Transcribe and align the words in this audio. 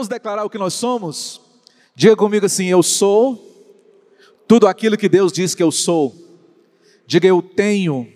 Vamos 0.00 0.08
declarar 0.08 0.46
o 0.46 0.48
que 0.48 0.56
nós 0.56 0.72
somos? 0.72 1.42
Diga 1.94 2.16
comigo 2.16 2.46
assim: 2.46 2.64
Eu 2.64 2.82
sou 2.82 3.38
tudo 4.48 4.66
aquilo 4.66 4.96
que 4.96 5.10
Deus 5.10 5.30
diz 5.30 5.54
que 5.54 5.62
eu 5.62 5.70
sou. 5.70 6.16
Diga 7.06 7.26
eu 7.26 7.42
tenho 7.42 8.10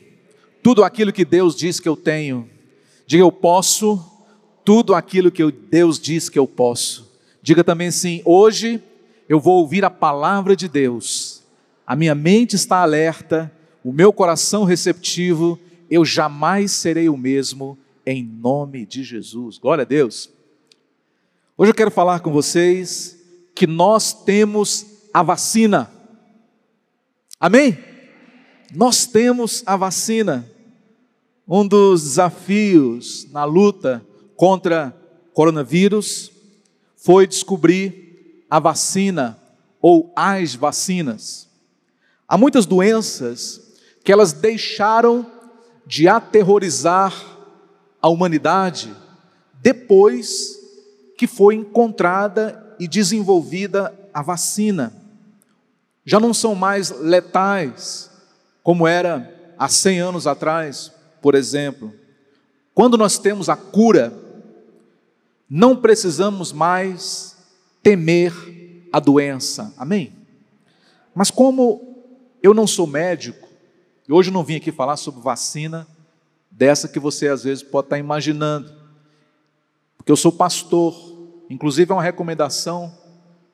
tudo 0.63 0.83
aquilo 0.83 1.13
que 1.13 1.27
Deus 1.27 1.55
diz 1.55 1.79
que 1.79 1.87
eu 1.87 1.95
tenho. 1.95 2.49
Diga 3.07 3.23
eu 3.23 3.31
posso 3.31 4.03
tudo 4.65 4.95
aquilo 4.95 5.31
que 5.31 5.53
Deus 5.53 6.01
diz 6.01 6.31
que 6.31 6.39
eu 6.39 6.47
posso. 6.47 7.13
Diga 7.43 7.63
também 7.63 7.89
assim: 7.89 8.23
hoje 8.25 8.83
eu 9.29 9.39
vou 9.39 9.59
ouvir 9.59 9.85
a 9.85 9.91
palavra 9.91 10.57
de 10.57 10.69
Deus. 10.69 11.43
A 11.87 11.95
minha 11.95 12.15
mente 12.15 12.57
está 12.57 12.79
alerta, 12.79 13.53
o 13.85 13.93
meu 13.93 14.11
coração 14.11 14.65
receptivo, 14.65 15.61
eu 15.91 16.03
jamais 16.03 16.73
serei 16.73 17.11
o 17.11 17.17
mesmo 17.19 17.77
em 18.07 18.25
nome 18.25 18.87
de 18.87 19.05
Jesus. 19.05 19.59
Glória 19.59 19.83
a 19.83 19.87
Deus. 19.87 20.33
Hoje 21.57 21.71
eu 21.71 21.75
quero 21.77 21.91
falar 21.93 22.19
com 22.19 22.33
vocês 22.33 23.17
que 23.55 23.65
nós 23.65 24.13
temos 24.13 24.87
a 25.15 25.23
vacina. 25.23 25.89
Amém? 27.39 27.79
Nós 28.75 29.07
temos 29.07 29.63
a 29.65 29.77
vacina. 29.77 30.51
Um 31.47 31.65
dos 31.65 32.03
desafios 32.03 33.31
na 33.31 33.45
luta 33.45 34.05
contra 34.35 34.93
coronavírus 35.33 36.33
foi 36.97 37.25
descobrir 37.25 38.45
a 38.51 38.59
vacina 38.59 39.39
ou 39.81 40.13
as 40.17 40.57
vacinas. 40.57 41.49
Há 42.27 42.37
muitas 42.37 42.67
doenças 42.67 43.61
que 44.03 44.11
elas 44.11 44.33
deixaram 44.33 45.25
de 45.87 46.09
aterrorizar 46.09 47.15
a 48.03 48.09
humanidade 48.09 48.93
depois 49.63 50.54
que 51.17 51.27
foi 51.27 51.55
encontrada 51.55 52.77
e 52.79 52.89
desenvolvida 52.89 53.95
a 54.13 54.23
vacina. 54.23 54.93
Já 56.05 56.21
não 56.21 56.35
são 56.35 56.55
mais 56.55 56.91
letais, 56.91 58.11
como 58.63 58.87
era 58.87 59.55
há 59.59 59.69
100 59.69 60.01
anos 60.01 60.27
atrás, 60.27 60.93
por 61.23 61.35
exemplo. 61.35 61.93
Quando 62.75 62.99
nós 62.99 63.19
temos 63.19 63.49
a 63.49 63.57
cura, 63.57 64.13
não 65.49 65.77
precisamos 65.77 66.53
mais 66.53 67.37
temer 67.83 68.33
a 68.93 68.99
doença. 68.99 69.73
Amém? 69.77 70.13
Mas 71.15 71.31
como 71.31 71.95
eu 72.43 72.53
não 72.53 72.67
sou 72.67 72.87
médico, 72.87 73.49
e 74.09 74.13
hoje 74.13 74.31
não 74.31 74.45
vim 74.45 74.57
aqui 74.57 74.71
falar 74.71 74.97
sobre 74.97 75.23
vacina, 75.23 75.87
dessa 76.51 76.89
que 76.89 76.99
você 76.99 77.29
às 77.29 77.45
vezes 77.45 77.63
pode 77.63 77.87
estar 77.87 77.99
imaginando, 77.99 78.84
porque 80.05 80.13
eu 80.13 80.17
sou 80.17 80.31
pastor, 80.31 80.95
inclusive 81.49 81.91
é 81.91 81.95
uma 81.95 82.03
recomendação. 82.03 82.95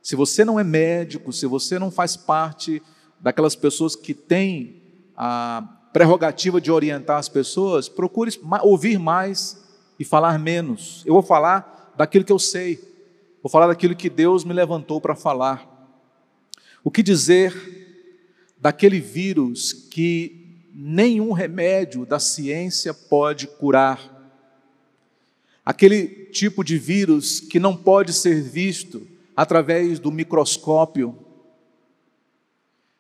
Se 0.03 0.17
você 0.17 0.45
não 0.45 0.59
é 0.59 0.65
médico, 0.65 1.33
se 1.33 1.47
você 1.47 1.79
não 1.79 1.93
faz 1.93 2.17
parte 2.17 2.83
daquelas 3.20 3.55
pessoas 3.55 3.95
que 3.95 4.12
têm 4.12 4.83
a 5.17 5.62
prerrogativa 5.93 6.61
de 6.61 6.73
orientar 6.73 7.19
as 7.19 7.28
pessoas, 7.28 7.89
procure 7.89 8.33
ouvir 8.62 8.98
mais 8.98 9.62
e 9.97 10.05
falar 10.05 10.41
menos. 10.41 11.05
Eu 11.06 11.15
vou 11.15 11.23
falar 11.23 11.95
daquilo 11.97 12.25
que 12.25 12.33
eu 12.33 12.39
sei, 12.41 12.81
vou 13.41 13.48
falar 13.48 13.69
daquilo 13.69 13.95
que 13.95 14.11
Deus 14.11 14.43
me 14.43 14.53
levantou 14.53 15.01
para 15.01 15.15
falar. 15.15 15.65
O 16.83 16.91
que 16.91 17.01
dizer 17.01 17.55
daquele 18.59 18.98
vírus 18.98 19.73
que 19.73 20.67
nenhum 20.75 21.31
remédio 21.31 22.05
da 22.05 22.19
ciência 22.19 22.93
pode 22.93 23.47
curar? 23.47 24.20
Aquele 25.65 26.26
tipo 26.26 26.65
de 26.65 26.78
vírus 26.78 27.41
que 27.41 27.60
não 27.60 27.76
pode 27.76 28.12
ser 28.12 28.43
visto 28.43 29.06
através 29.37 29.98
do 29.98 30.10
microscópio, 30.10 31.16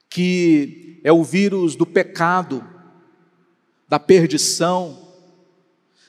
que 0.08 1.00
é 1.04 1.12
o 1.12 1.24
vírus 1.24 1.76
do 1.76 1.86
pecado, 1.86 2.64
da 3.88 3.98
perdição, 3.98 5.08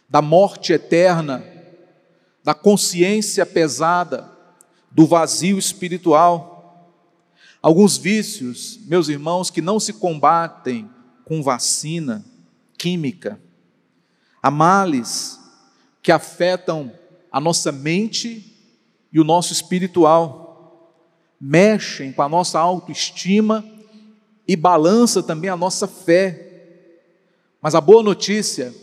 da 0.10 0.22
morte 0.22 0.74
eterna, 0.74 1.44
da 2.44 2.54
consciência 2.54 3.46
pesada, 3.46 4.30
do 4.90 5.06
vazio 5.06 5.58
espiritual. 5.58 6.98
Alguns 7.62 7.98
vícios, 7.98 8.80
meus 8.86 9.08
irmãos, 9.08 9.50
que 9.50 9.62
não 9.62 9.80
se 9.80 9.94
combatem 9.94 10.90
com 11.24 11.42
vacina 11.42 12.26
química. 12.78 13.40
Há 14.42 14.50
males 14.52 15.41
que 16.02 16.12
afetam 16.12 16.92
a 17.32 17.40
nossa 17.40 17.72
mente 17.72 18.52
e 19.12 19.20
o 19.20 19.24
nosso 19.24 19.54
espiritual, 19.54 20.96
mexem 21.40 22.12
com 22.12 22.22
a 22.22 22.30
nossa 22.30 22.60
autoestima 22.60 23.64
e 24.48 24.56
balança 24.56 25.24
também 25.24 25.50
a 25.50 25.58
nossa 25.58 25.88
fé. 25.88 26.48
Mas 27.62 27.76
a 27.76 27.82
boa 27.82 28.04
notícia 28.04 28.74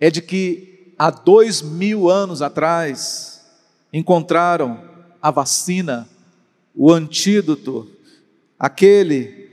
é 0.00 0.10
de 0.10 0.20
que 0.20 0.94
há 0.98 1.10
dois 1.10 1.62
mil 1.62 2.08
anos 2.08 2.42
atrás 2.42 3.44
encontraram 3.92 4.82
a 5.20 5.30
vacina, 5.30 6.08
o 6.74 6.92
antídoto, 6.92 7.88
aquele 8.58 9.44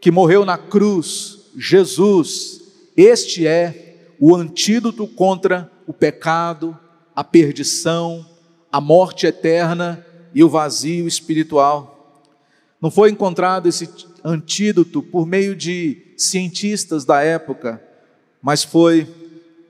que 0.00 0.10
morreu 0.10 0.44
na 0.44 0.58
cruz, 0.58 1.50
Jesus. 1.56 2.62
Este 2.96 3.46
é 3.46 4.14
o 4.18 4.34
antídoto 4.34 5.06
contra 5.06 5.70
o 5.86 5.92
pecado, 5.92 6.78
a 7.14 7.22
perdição, 7.22 8.26
a 8.70 8.80
morte 8.80 9.26
eterna 9.26 10.04
e 10.34 10.42
o 10.42 10.48
vazio 10.48 11.06
espiritual. 11.06 12.22
Não 12.80 12.90
foi 12.90 13.10
encontrado 13.10 13.68
esse 13.68 13.88
antídoto 14.24 15.02
por 15.02 15.26
meio 15.26 15.54
de 15.54 16.14
cientistas 16.16 17.04
da 17.04 17.22
época, 17.22 17.82
mas 18.42 18.62
foi 18.64 19.06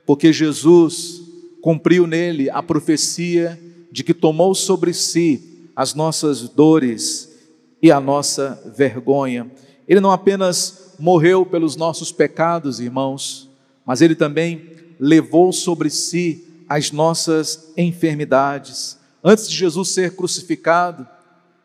porque 0.05 0.33
Jesus 0.33 1.21
cumpriu 1.61 2.05
nele 2.05 2.49
a 2.49 2.61
profecia 2.61 3.59
de 3.91 4.03
que 4.03 4.13
tomou 4.13 4.53
sobre 4.53 4.93
si 4.93 5.69
as 5.75 5.93
nossas 5.93 6.47
dores 6.49 7.33
e 7.81 7.91
a 7.91 7.99
nossa 7.99 8.61
vergonha. 8.75 9.51
Ele 9.87 9.99
não 9.99 10.11
apenas 10.11 10.95
morreu 10.99 11.45
pelos 11.45 11.75
nossos 11.75 12.11
pecados, 12.11 12.79
irmãos, 12.79 13.49
mas 13.85 14.01
ele 14.01 14.15
também 14.15 14.74
levou 14.99 15.51
sobre 15.51 15.89
si 15.89 16.45
as 16.67 16.91
nossas 16.91 17.71
enfermidades. 17.77 18.97
Antes 19.23 19.49
de 19.49 19.55
Jesus 19.55 19.89
ser 19.89 20.15
crucificado, 20.15 21.07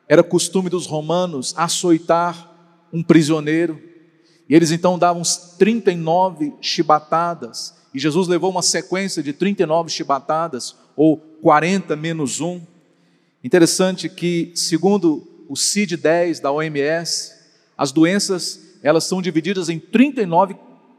era 0.09 0.23
costume 0.23 0.69
dos 0.69 0.87
romanos 0.87 1.55
açoitar 1.57 2.51
um 2.93 3.03
prisioneiro, 3.03 3.81
e 4.49 4.55
eles 4.55 4.71
então 4.71 4.99
davam 4.99 5.23
39 5.59 6.55
chibatadas, 6.61 7.75
e 7.95 7.99
Jesus 7.99 8.27
levou 8.27 8.51
uma 8.51 8.63
sequência 8.63 9.23
de 9.23 9.33
39 9.33 9.91
chibatadas, 9.91 10.75
ou 10.97 11.17
40 11.17 11.95
menos 11.97 12.41
um. 12.41 12.61
Interessante 13.43 14.09
que, 14.09 14.53
segundo 14.55 15.27
o 15.49 15.55
CID-10 15.55 16.41
da 16.41 16.53
OMS, 16.53 17.33
as 17.77 17.93
doenças 17.93 18.61
elas 18.83 19.05
são 19.05 19.21
divididas 19.21 19.69
em 19.69 19.79
39 19.79 20.57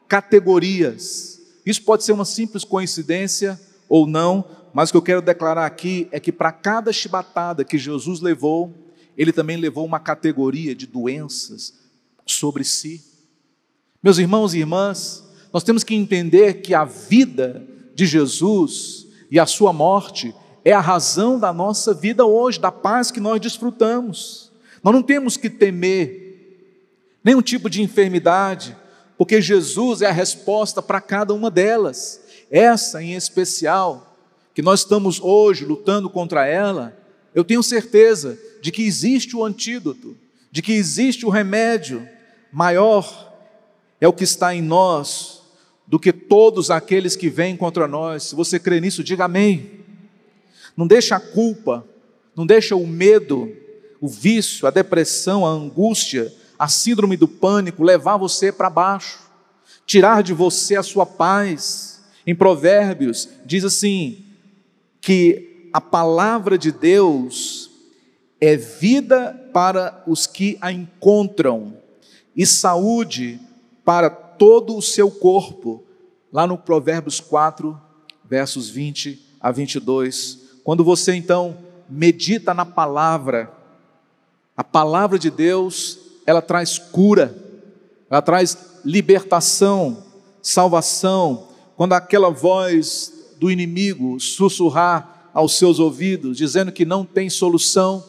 categorias. 0.07 1.30
Isso 1.65 1.83
pode 1.83 2.03
ser 2.03 2.11
uma 2.11 2.25
simples 2.25 2.63
coincidência 2.63 3.59
ou 3.87 4.07
não, 4.07 4.45
mas 4.73 4.89
o 4.89 4.93
que 4.93 4.97
eu 4.97 5.01
quero 5.01 5.21
declarar 5.21 5.65
aqui 5.65 6.07
é 6.11 6.19
que 6.19 6.31
para 6.31 6.51
cada 6.51 6.93
chibatada 6.93 7.63
que 7.63 7.77
Jesus 7.77 8.21
levou, 8.21 8.73
ele 9.17 9.31
também 9.31 9.57
levou 9.57 9.85
uma 9.85 9.99
categoria 9.99 10.73
de 10.73 10.87
doenças 10.87 11.73
sobre 12.25 12.63
si. 12.63 13.03
Meus 14.01 14.17
irmãos 14.17 14.53
e 14.53 14.59
irmãs, 14.59 15.23
nós 15.53 15.63
temos 15.63 15.83
que 15.83 15.93
entender 15.93 16.61
que 16.61 16.73
a 16.73 16.85
vida 16.85 17.67
de 17.93 18.05
Jesus 18.05 19.07
e 19.29 19.39
a 19.39 19.45
sua 19.45 19.73
morte 19.73 20.33
é 20.63 20.71
a 20.71 20.79
razão 20.79 21.39
da 21.39 21.51
nossa 21.51 21.93
vida 21.93 22.25
hoje, 22.25 22.59
da 22.59 22.71
paz 22.71 23.11
que 23.11 23.19
nós 23.19 23.39
desfrutamos. 23.39 24.51
Nós 24.83 24.93
não 24.93 25.03
temos 25.03 25.37
que 25.37 25.49
temer 25.49 26.21
nenhum 27.23 27.41
tipo 27.41 27.69
de 27.69 27.81
enfermidade, 27.81 28.75
porque 29.21 29.39
Jesus 29.39 30.01
é 30.01 30.07
a 30.07 30.11
resposta 30.11 30.81
para 30.81 30.99
cada 30.99 31.31
uma 31.31 31.51
delas. 31.51 32.19
Essa 32.49 33.03
em 33.03 33.13
especial, 33.13 34.17
que 34.51 34.63
nós 34.63 34.79
estamos 34.79 35.21
hoje 35.21 35.63
lutando 35.63 36.09
contra 36.09 36.47
ela, 36.47 36.97
eu 37.35 37.43
tenho 37.43 37.61
certeza 37.61 38.35
de 38.63 38.71
que 38.71 38.81
existe 38.81 39.35
o 39.35 39.45
antídoto, 39.45 40.17
de 40.51 40.63
que 40.63 40.73
existe 40.73 41.23
o 41.23 41.29
remédio 41.29 42.09
maior, 42.51 43.31
é 43.99 44.07
o 44.07 44.13
que 44.13 44.23
está 44.23 44.55
em 44.55 44.61
nós, 44.63 45.43
do 45.85 45.99
que 45.99 46.11
todos 46.11 46.71
aqueles 46.71 47.15
que 47.15 47.29
vêm 47.29 47.55
contra 47.55 47.87
nós. 47.87 48.23
Se 48.23 48.35
você 48.35 48.57
crê 48.57 48.81
nisso, 48.81 49.03
diga 49.03 49.25
amém. 49.25 49.81
Não 50.75 50.87
deixa 50.87 51.15
a 51.15 51.19
culpa, 51.19 51.85
não 52.35 52.43
deixa 52.43 52.75
o 52.75 52.87
medo, 52.87 53.55
o 54.01 54.07
vício, 54.07 54.65
a 54.65 54.71
depressão, 54.71 55.45
a 55.45 55.49
angústia, 55.51 56.33
a 56.61 56.67
síndrome 56.67 57.17
do 57.17 57.27
pânico 57.27 57.83
levar 57.83 58.17
você 58.17 58.51
para 58.51 58.69
baixo, 58.69 59.17
tirar 59.83 60.21
de 60.21 60.31
você 60.31 60.75
a 60.75 60.83
sua 60.83 61.07
paz. 61.07 62.03
Em 62.25 62.35
Provérbios 62.35 63.27
diz 63.43 63.65
assim: 63.65 64.23
que 65.01 65.71
a 65.73 65.81
palavra 65.81 66.59
de 66.59 66.71
Deus 66.71 67.71
é 68.39 68.55
vida 68.55 69.49
para 69.51 70.03
os 70.05 70.27
que 70.27 70.59
a 70.61 70.71
encontram 70.71 71.75
e 72.35 72.45
saúde 72.45 73.39
para 73.83 74.11
todo 74.11 74.77
o 74.77 74.83
seu 74.83 75.09
corpo. 75.09 75.83
Lá 76.31 76.45
no 76.45 76.59
Provérbios 76.59 77.19
4, 77.19 77.75
versos 78.23 78.69
20 78.69 79.19
a 79.41 79.51
22. 79.51 80.59
Quando 80.63 80.83
você 80.83 81.15
então 81.15 81.57
medita 81.89 82.53
na 82.53 82.67
palavra, 82.67 83.51
a 84.55 84.63
palavra 84.63 85.17
de 85.17 85.31
Deus, 85.31 86.00
ela 86.25 86.41
traz 86.41 86.77
cura, 86.77 87.35
ela 88.09 88.21
traz 88.21 88.57
libertação, 88.83 90.03
salvação. 90.41 91.47
Quando 91.75 91.93
aquela 91.93 92.29
voz 92.29 93.13
do 93.37 93.49
inimigo 93.49 94.19
sussurrar 94.19 95.29
aos 95.33 95.57
seus 95.57 95.79
ouvidos, 95.79 96.37
dizendo 96.37 96.71
que 96.71 96.85
não 96.85 97.05
tem 97.05 97.29
solução, 97.29 98.03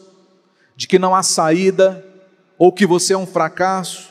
de 0.76 0.87
que 0.87 0.99
não 0.99 1.14
há 1.14 1.23
saída, 1.23 2.05
ou 2.59 2.73
que 2.73 2.87
você 2.87 3.12
é 3.12 3.19
um 3.19 3.26
fracasso, 3.26 4.11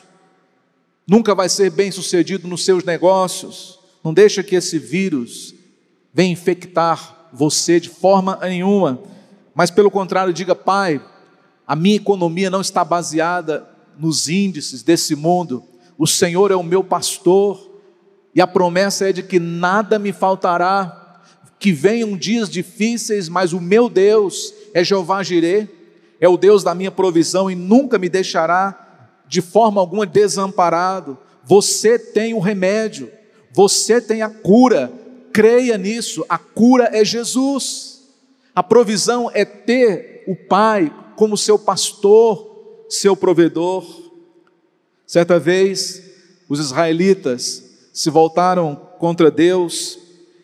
nunca 1.08 1.36
vai 1.36 1.50
ser 1.50 1.70
bem 1.70 1.92
sucedido 1.92 2.48
nos 2.48 2.66
seus 2.66 2.84
negócios. 2.84 3.80
Não 4.04 4.14
deixa 4.14 4.44
que 4.44 4.56
esse 4.56 4.80
vírus 4.80 5.54
venha 6.14 6.32
infectar 6.32 7.30
você 7.32 7.80
de 7.80 7.90
forma 7.90 8.38
nenhuma, 8.42 9.00
mas 9.54 9.72
pelo 9.72 9.92
contrário, 9.92 10.34
diga, 10.34 10.56
Pai, 10.56 11.02
a 11.68 11.76
minha 11.76 11.96
economia 11.96 12.50
não 12.50 12.62
está 12.62 12.84
baseada 12.84 13.71
nos 14.02 14.28
índices 14.28 14.82
desse 14.82 15.16
mundo, 15.16 15.64
o 15.96 16.08
Senhor 16.08 16.50
é 16.50 16.56
o 16.56 16.64
meu 16.64 16.84
pastor, 16.84 17.70
e 18.34 18.42
a 18.42 18.48
promessa 18.48 19.08
é 19.08 19.14
de 19.14 19.22
que 19.22 19.40
nada 19.40 20.00
me 20.00 20.12
faltará, 20.12 21.22
que 21.60 21.72
venham 21.72 22.18
dias 22.18 22.50
difíceis, 22.50 23.30
mas 23.30 23.54
o 23.54 23.62
meu 23.62 23.88
Deus 23.88 24.52
é 24.74 24.84
Jeová 24.84 25.22
Jireh, 25.22 25.70
é 26.20 26.28
o 26.28 26.36
Deus 26.36 26.64
da 26.64 26.74
minha 26.74 26.90
provisão 26.90 27.52
e 27.52 27.56
nunca 27.56 28.00
me 28.00 28.10
deixará 28.10 29.14
de 29.28 29.42
forma 29.42 29.80
alguma 29.80 30.06
desamparado. 30.06 31.18
Você 31.44 32.00
tem 32.00 32.34
o 32.34 32.40
remédio, 32.40 33.12
você 33.54 34.02
tem 34.02 34.24
a 34.24 34.30
cura, 34.30 34.92
creia 35.32 35.78
nisso, 35.78 36.26
a 36.28 36.40
cura 36.40 36.90
é 36.92 37.06
Jesus. 37.06 38.02
A 38.56 38.64
provisão 38.64 39.30
é 39.32 39.46
ter 39.46 40.24
o 40.28 40.36
Pai 40.36 40.92
como 41.16 41.38
seu 41.38 41.60
pastor, 41.60 42.51
seu 42.92 43.16
provedor. 43.16 43.86
Certa 45.08 45.40
vez, 45.40 46.04
os 46.50 46.60
israelitas 46.60 47.64
se 47.94 48.10
voltaram 48.10 48.76
contra 49.00 49.32
Deus 49.32 49.98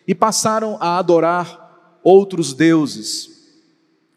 e 0.06 0.14
passaram 0.14 0.78
a 0.80 0.98
adorar 0.98 2.00
outros 2.02 2.54
deuses. 2.54 3.28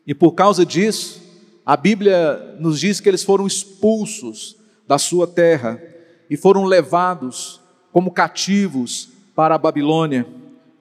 E 0.07 0.16
por 0.16 0.31
causa 0.31 0.66
disso, 0.66 1.22
a 1.66 1.75
Bíblia 1.75 2.56
nos 2.57 2.80
diz 2.80 3.01
que 3.01 3.10
eles 3.10 3.22
foram 3.24 3.45
expulsos 3.45 4.56
da 4.88 4.98
sua 4.98 5.28
terra 5.28 5.81
e 6.30 6.38
foram 6.38 6.63
levados 6.63 7.60
como 7.92 8.12
cativos 8.12 9.10
para 9.36 9.56
a 9.56 9.57
Babilônia. 9.57 10.25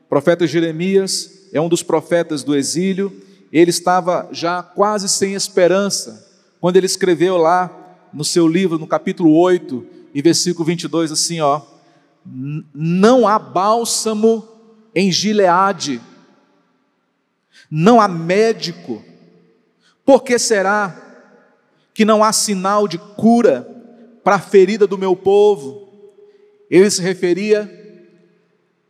O 0.06 0.08
profeta 0.08 0.46
Jeremias 0.46 1.48
é 1.52 1.60
um 1.60 1.68
dos 1.68 1.82
profetas 1.82 2.44
do 2.44 2.54
exílio, 2.54 3.12
ele 3.52 3.70
estava 3.70 4.28
já 4.30 4.62
quase 4.62 5.08
sem 5.08 5.34
esperança 5.34 6.29
quando 6.60 6.76
ele 6.76 6.86
escreveu 6.86 7.36
lá 7.36 7.70
no 8.12 8.24
seu 8.24 8.46
livro, 8.46 8.78
no 8.78 8.86
capítulo 8.86 9.34
8 9.36 9.86
e 10.14 10.20
versículo 10.20 10.64
22, 10.64 11.10
assim: 11.10 11.40
ó, 11.40 11.62
não 12.74 13.26
há 13.26 13.38
bálsamo 13.38 14.46
em 14.94 15.10
Gileade, 15.10 16.00
não 17.70 18.00
há 18.00 18.06
médico, 18.06 19.02
por 20.04 20.22
que 20.22 20.38
será 20.38 21.08
que 21.94 22.04
não 22.04 22.22
há 22.22 22.32
sinal 22.32 22.86
de 22.86 22.98
cura 22.98 23.68
para 24.22 24.36
a 24.36 24.40
ferida 24.40 24.86
do 24.86 24.98
meu 24.98 25.16
povo. 25.16 25.88
Ele 26.70 26.90
se 26.90 27.02
referia 27.02 27.70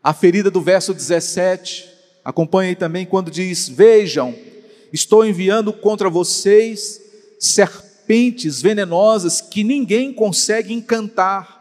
à 0.02 0.12
ferida 0.12 0.50
do 0.50 0.60
verso 0.60 0.92
17. 0.92 1.88
Acompanhe 2.24 2.74
também 2.74 3.06
quando 3.06 3.30
diz: 3.30 3.68
Vejam, 3.68 4.34
estou 4.92 5.24
enviando 5.24 5.72
contra 5.72 6.10
vocês 6.10 7.09
serpentes 7.40 8.60
venenosas 8.60 9.40
que 9.40 9.64
ninguém 9.64 10.12
consegue 10.12 10.74
encantar. 10.74 11.58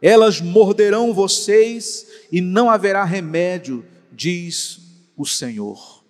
Elas 0.00 0.40
morderão 0.40 1.12
vocês 1.12 2.06
e 2.32 2.40
não 2.40 2.70
haverá 2.70 3.04
remédio, 3.04 3.84
diz 4.10 4.80
o 5.16 5.26
Senhor. 5.26 6.02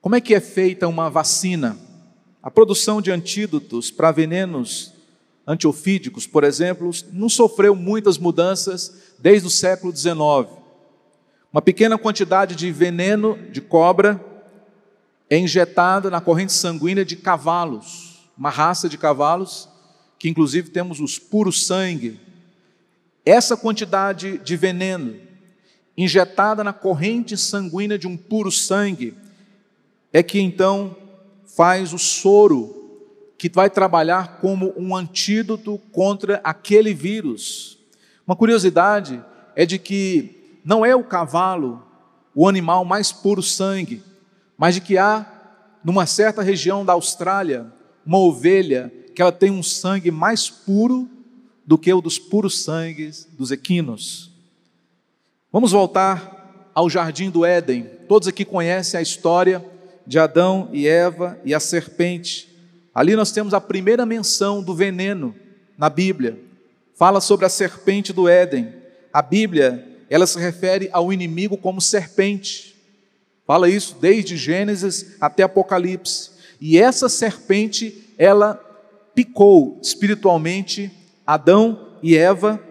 Como 0.00 0.16
é 0.16 0.20
que 0.20 0.34
é 0.34 0.40
feita 0.40 0.88
uma 0.88 1.10
vacina? 1.10 1.78
A 2.42 2.50
produção 2.50 3.02
de 3.02 3.10
antídotos 3.10 3.90
para 3.90 4.10
venenos 4.10 4.94
antiofídicos, 5.46 6.26
por 6.26 6.44
exemplo, 6.44 6.90
não 7.12 7.28
sofreu 7.28 7.74
muitas 7.74 8.16
mudanças 8.16 9.14
desde 9.18 9.46
o 9.46 9.50
século 9.50 9.94
XIX. 9.94 10.16
Uma 11.52 11.60
pequena 11.62 11.98
quantidade 11.98 12.54
de 12.54 12.70
veneno 12.70 13.38
de 13.50 13.60
cobra 13.60 14.24
é 15.30 15.38
injetada 15.38 16.10
na 16.10 16.20
corrente 16.20 16.52
sanguínea 16.52 17.04
de 17.04 17.16
cavalos, 17.16 18.28
uma 18.36 18.50
raça 18.50 18.88
de 18.88 18.96
cavalos, 18.96 19.68
que 20.18 20.28
inclusive 20.28 20.70
temos 20.70 21.00
os 21.00 21.18
puros 21.18 21.66
sangue. 21.66 22.18
Essa 23.24 23.56
quantidade 23.56 24.38
de 24.38 24.56
veneno 24.56 25.16
injetada 25.96 26.62
na 26.62 26.72
corrente 26.72 27.36
sanguínea 27.36 27.98
de 27.98 28.06
um 28.06 28.16
puro 28.16 28.52
sangue 28.52 29.14
é 30.12 30.22
que 30.22 30.40
então 30.40 30.96
faz 31.56 31.92
o 31.92 31.98
soro 31.98 32.74
que 33.36 33.50
vai 33.52 33.68
trabalhar 33.68 34.38
como 34.40 34.72
um 34.76 34.94
antídoto 34.94 35.78
contra 35.92 36.40
aquele 36.44 36.94
vírus. 36.94 37.78
Uma 38.26 38.36
curiosidade 38.36 39.22
é 39.56 39.66
de 39.66 39.78
que 39.78 40.60
não 40.64 40.86
é 40.86 40.94
o 40.94 41.04
cavalo 41.04 41.82
o 42.34 42.48
animal 42.48 42.84
mais 42.84 43.10
puro 43.10 43.42
sangue, 43.42 44.02
mas 44.58 44.74
de 44.74 44.80
que 44.80 44.98
há, 44.98 45.24
numa 45.84 46.04
certa 46.04 46.42
região 46.42 46.84
da 46.84 46.94
Austrália, 46.94 47.72
uma 48.04 48.18
ovelha 48.18 48.92
que 49.14 49.22
ela 49.22 49.30
tem 49.30 49.50
um 49.50 49.62
sangue 49.62 50.10
mais 50.10 50.50
puro 50.50 51.08
do 51.64 51.78
que 51.78 51.92
o 51.92 52.00
dos 52.00 52.18
puros 52.18 52.64
sangues 52.64 53.28
dos 53.32 53.52
equinos. 53.52 54.32
Vamos 55.52 55.70
voltar 55.72 56.70
ao 56.74 56.90
jardim 56.90 57.30
do 57.30 57.44
Éden. 57.44 57.84
Todos 58.08 58.26
aqui 58.26 58.44
conhecem 58.44 58.98
a 58.98 59.02
história 59.02 59.64
de 60.06 60.18
Adão 60.18 60.68
e 60.72 60.88
Eva 60.88 61.38
e 61.44 61.54
a 61.54 61.60
serpente. 61.60 62.48
Ali 62.94 63.14
nós 63.14 63.30
temos 63.30 63.52
a 63.52 63.60
primeira 63.60 64.06
menção 64.06 64.62
do 64.62 64.74
veneno 64.74 65.34
na 65.76 65.90
Bíblia. 65.90 66.38
Fala 66.96 67.20
sobre 67.20 67.46
a 67.46 67.48
serpente 67.48 68.12
do 68.12 68.28
Éden. 68.28 68.72
A 69.12 69.22
Bíblia, 69.22 69.86
ela 70.08 70.26
se 70.26 70.38
refere 70.38 70.88
ao 70.92 71.12
inimigo 71.12 71.56
como 71.56 71.80
serpente. 71.80 72.77
Fala 73.48 73.70
isso 73.70 73.96
desde 73.98 74.36
Gênesis 74.36 75.16
até 75.18 75.42
Apocalipse. 75.42 76.32
E 76.60 76.78
essa 76.78 77.08
serpente, 77.08 78.12
ela 78.18 78.56
picou 79.14 79.80
espiritualmente 79.82 80.92
Adão 81.26 81.96
e 82.02 82.14
Eva 82.14 82.62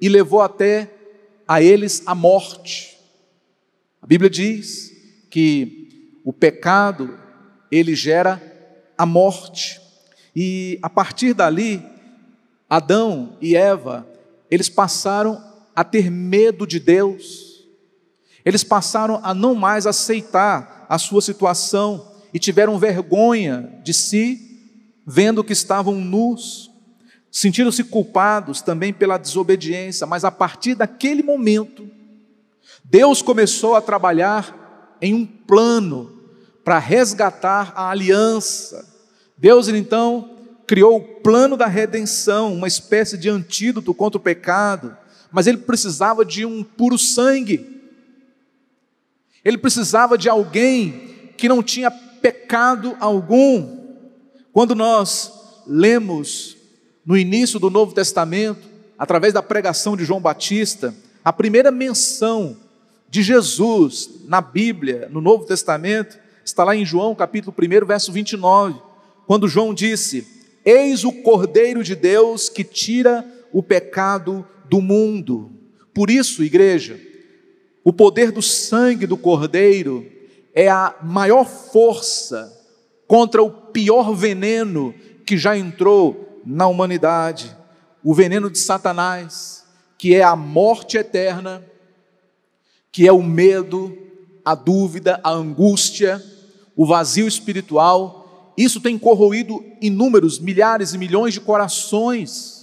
e 0.00 0.08
levou 0.08 0.40
até 0.40 0.88
a 1.48 1.60
eles 1.60 2.04
a 2.06 2.14
morte. 2.14 2.96
A 4.00 4.06
Bíblia 4.06 4.30
diz 4.30 4.92
que 5.28 6.20
o 6.24 6.32
pecado 6.32 7.18
ele 7.68 7.96
gera 7.96 8.40
a 8.96 9.04
morte. 9.04 9.80
E 10.34 10.78
a 10.80 10.88
partir 10.88 11.34
dali, 11.34 11.82
Adão 12.68 13.36
e 13.40 13.56
Eva, 13.56 14.06
eles 14.48 14.68
passaram 14.68 15.42
a 15.74 15.82
ter 15.82 16.08
medo 16.08 16.68
de 16.68 16.78
Deus, 16.78 17.49
eles 18.44 18.64
passaram 18.64 19.20
a 19.22 19.34
não 19.34 19.54
mais 19.54 19.86
aceitar 19.86 20.86
a 20.88 20.98
sua 20.98 21.20
situação 21.20 22.08
e 22.32 22.38
tiveram 22.38 22.78
vergonha 22.78 23.80
de 23.82 23.92
si, 23.92 24.68
vendo 25.06 25.44
que 25.44 25.52
estavam 25.52 25.94
nus, 25.94 26.70
sentiram-se 27.30 27.84
culpados 27.84 28.60
também 28.60 28.92
pela 28.92 29.18
desobediência, 29.18 30.06
mas 30.06 30.24
a 30.24 30.30
partir 30.30 30.74
daquele 30.74 31.22
momento, 31.22 31.88
Deus 32.84 33.22
começou 33.22 33.74
a 33.76 33.80
trabalhar 33.80 34.96
em 35.00 35.14
um 35.14 35.24
plano 35.24 36.18
para 36.64 36.78
resgatar 36.78 37.72
a 37.74 37.90
aliança, 37.90 38.86
Deus 39.36 39.68
então 39.68 40.36
criou 40.66 40.98
o 40.98 41.02
plano 41.02 41.56
da 41.56 41.66
redenção, 41.66 42.54
uma 42.54 42.68
espécie 42.68 43.18
de 43.18 43.28
antídoto 43.28 43.92
contra 43.92 44.18
o 44.18 44.22
pecado, 44.22 44.96
mas 45.32 45.46
ele 45.46 45.58
precisava 45.58 46.24
de 46.24 46.44
um 46.44 46.62
puro 46.62 46.96
sangue. 46.96 47.69
Ele 49.44 49.58
precisava 49.58 50.18
de 50.18 50.28
alguém 50.28 51.32
que 51.36 51.48
não 51.48 51.62
tinha 51.62 51.90
pecado 51.90 52.96
algum. 53.00 53.78
Quando 54.52 54.74
nós 54.74 55.32
lemos 55.66 56.56
no 57.04 57.16
início 57.16 57.58
do 57.58 57.70
Novo 57.70 57.94
Testamento, 57.94 58.68
através 58.98 59.32
da 59.32 59.42
pregação 59.42 59.96
de 59.96 60.04
João 60.04 60.20
Batista, 60.20 60.94
a 61.24 61.32
primeira 61.32 61.70
menção 61.70 62.56
de 63.08 63.22
Jesus 63.22 64.10
na 64.26 64.40
Bíblia, 64.40 65.08
no 65.10 65.20
Novo 65.20 65.44
Testamento, 65.44 66.18
está 66.44 66.62
lá 66.64 66.76
em 66.76 66.84
João 66.84 67.14
capítulo 67.14 67.54
1, 67.58 67.86
verso 67.86 68.12
29, 68.12 68.80
quando 69.26 69.48
João 69.48 69.72
disse: 69.72 70.26
Eis 70.64 71.04
o 71.04 71.12
Cordeiro 71.12 71.82
de 71.82 71.94
Deus 71.94 72.48
que 72.48 72.62
tira 72.62 73.26
o 73.52 73.62
pecado 73.62 74.46
do 74.68 74.80
mundo. 74.80 75.50
Por 75.92 76.10
isso, 76.10 76.44
igreja, 76.44 77.00
o 77.84 77.92
poder 77.92 78.30
do 78.30 78.42
sangue 78.42 79.06
do 79.06 79.16
Cordeiro 79.16 80.06
é 80.54 80.68
a 80.68 80.94
maior 81.02 81.46
força 81.46 82.56
contra 83.06 83.42
o 83.42 83.50
pior 83.50 84.14
veneno 84.14 84.94
que 85.24 85.38
já 85.38 85.56
entrou 85.56 86.40
na 86.44 86.66
humanidade 86.66 87.56
o 88.02 88.14
veneno 88.14 88.50
de 88.50 88.58
Satanás, 88.58 89.64
que 89.98 90.14
é 90.14 90.22
a 90.22 90.34
morte 90.34 90.96
eterna, 90.96 91.64
que 92.90 93.06
é 93.06 93.12
o 93.12 93.22
medo, 93.22 93.96
a 94.44 94.54
dúvida, 94.54 95.20
a 95.22 95.30
angústia, 95.30 96.22
o 96.74 96.86
vazio 96.86 97.28
espiritual. 97.28 98.52
Isso 98.56 98.80
tem 98.80 98.98
corroído 98.98 99.62
inúmeros, 99.80 100.38
milhares 100.38 100.94
e 100.94 100.98
milhões 100.98 101.34
de 101.34 101.40
corações. 101.40 102.59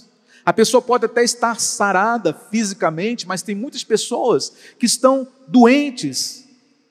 A 0.48 0.52
pessoa 0.54 0.80
pode 0.80 1.04
até 1.04 1.22
estar 1.22 1.60
sarada 1.60 2.32
fisicamente, 2.32 3.28
mas 3.28 3.42
tem 3.42 3.54
muitas 3.54 3.84
pessoas 3.84 4.50
que 4.78 4.86
estão 4.86 5.28
doentes 5.46 6.48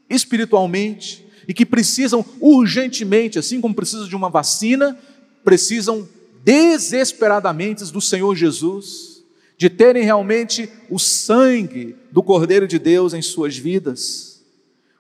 espiritualmente 0.07 1.27
e 1.47 1.55
que 1.55 1.65
precisam 1.65 2.23
urgentemente, 2.39 3.39
assim 3.39 3.59
como 3.59 3.73
precisam 3.73 4.07
de 4.07 4.15
uma 4.15 4.29
vacina, 4.29 4.95
precisam 5.43 6.07
desesperadamente 6.43 7.83
do 7.85 7.99
Senhor 7.99 8.35
Jesus, 8.35 9.23
de 9.57 9.71
terem 9.71 10.03
realmente 10.03 10.69
o 10.87 10.99
sangue 10.99 11.95
do 12.11 12.21
Cordeiro 12.21 12.67
de 12.67 12.77
Deus 12.77 13.15
em 13.15 13.23
suas 13.23 13.57
vidas. 13.57 14.39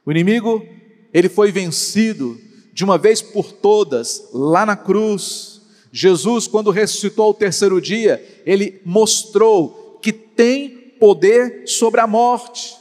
O 0.03 0.09
inimigo, 0.09 0.65
ele 1.13 1.29
foi 1.29 1.51
vencido 1.51 2.41
de 2.73 2.83
uma 2.83 2.97
vez 2.97 3.21
por 3.21 3.51
todas 3.51 4.29
lá 4.33 4.65
na 4.65 4.75
cruz. 4.75 5.56
Jesus, 5.91 6.47
quando 6.47 6.71
ressuscitou 6.71 7.25
ao 7.25 7.33
terceiro 7.33 7.81
dia, 7.81 8.23
ele 8.45 8.81
mostrou 8.85 9.99
que 10.01 10.11
tem 10.11 10.69
poder 10.99 11.63
sobre 11.67 12.01
a 12.01 12.07
morte. 12.07 12.75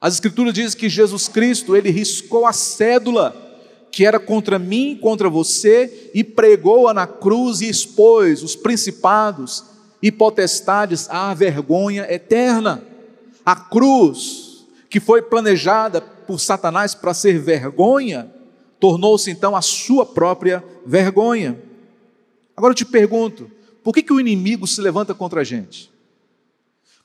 As 0.00 0.14
escrituras 0.14 0.54
dizem 0.54 0.78
que 0.78 0.88
Jesus 0.88 1.28
Cristo, 1.28 1.74
ele 1.74 1.90
riscou 1.90 2.46
a 2.46 2.52
cédula 2.52 3.42
que 3.96 4.04
era 4.04 4.20
contra 4.20 4.58
mim, 4.58 4.98
contra 5.00 5.30
você, 5.30 6.10
e 6.12 6.22
pregou-a 6.22 6.92
na 6.92 7.06
cruz 7.06 7.62
e 7.62 7.68
expôs 7.68 8.42
os 8.42 8.54
principados 8.54 9.64
e 10.02 10.12
potestades 10.12 11.08
à 11.08 11.32
vergonha 11.32 12.06
eterna. 12.12 12.84
A 13.42 13.56
cruz, 13.56 14.66
que 14.90 15.00
foi 15.00 15.22
planejada 15.22 16.02
por 16.02 16.38
Satanás 16.38 16.94
para 16.94 17.14
ser 17.14 17.38
vergonha, 17.40 18.30
tornou-se 18.78 19.30
então 19.30 19.56
a 19.56 19.62
sua 19.62 20.04
própria 20.04 20.64
vergonha. 20.84 21.58
Agora 22.56 22.72
eu 22.72 22.76
te 22.76 22.84
pergunto, 22.84 23.50
por 23.82 23.94
que, 23.94 24.02
que 24.02 24.12
o 24.12 24.20
inimigo 24.20 24.66
se 24.66 24.80
levanta 24.80 25.14
contra 25.14 25.40
a 25.40 25.44
gente? 25.44 25.90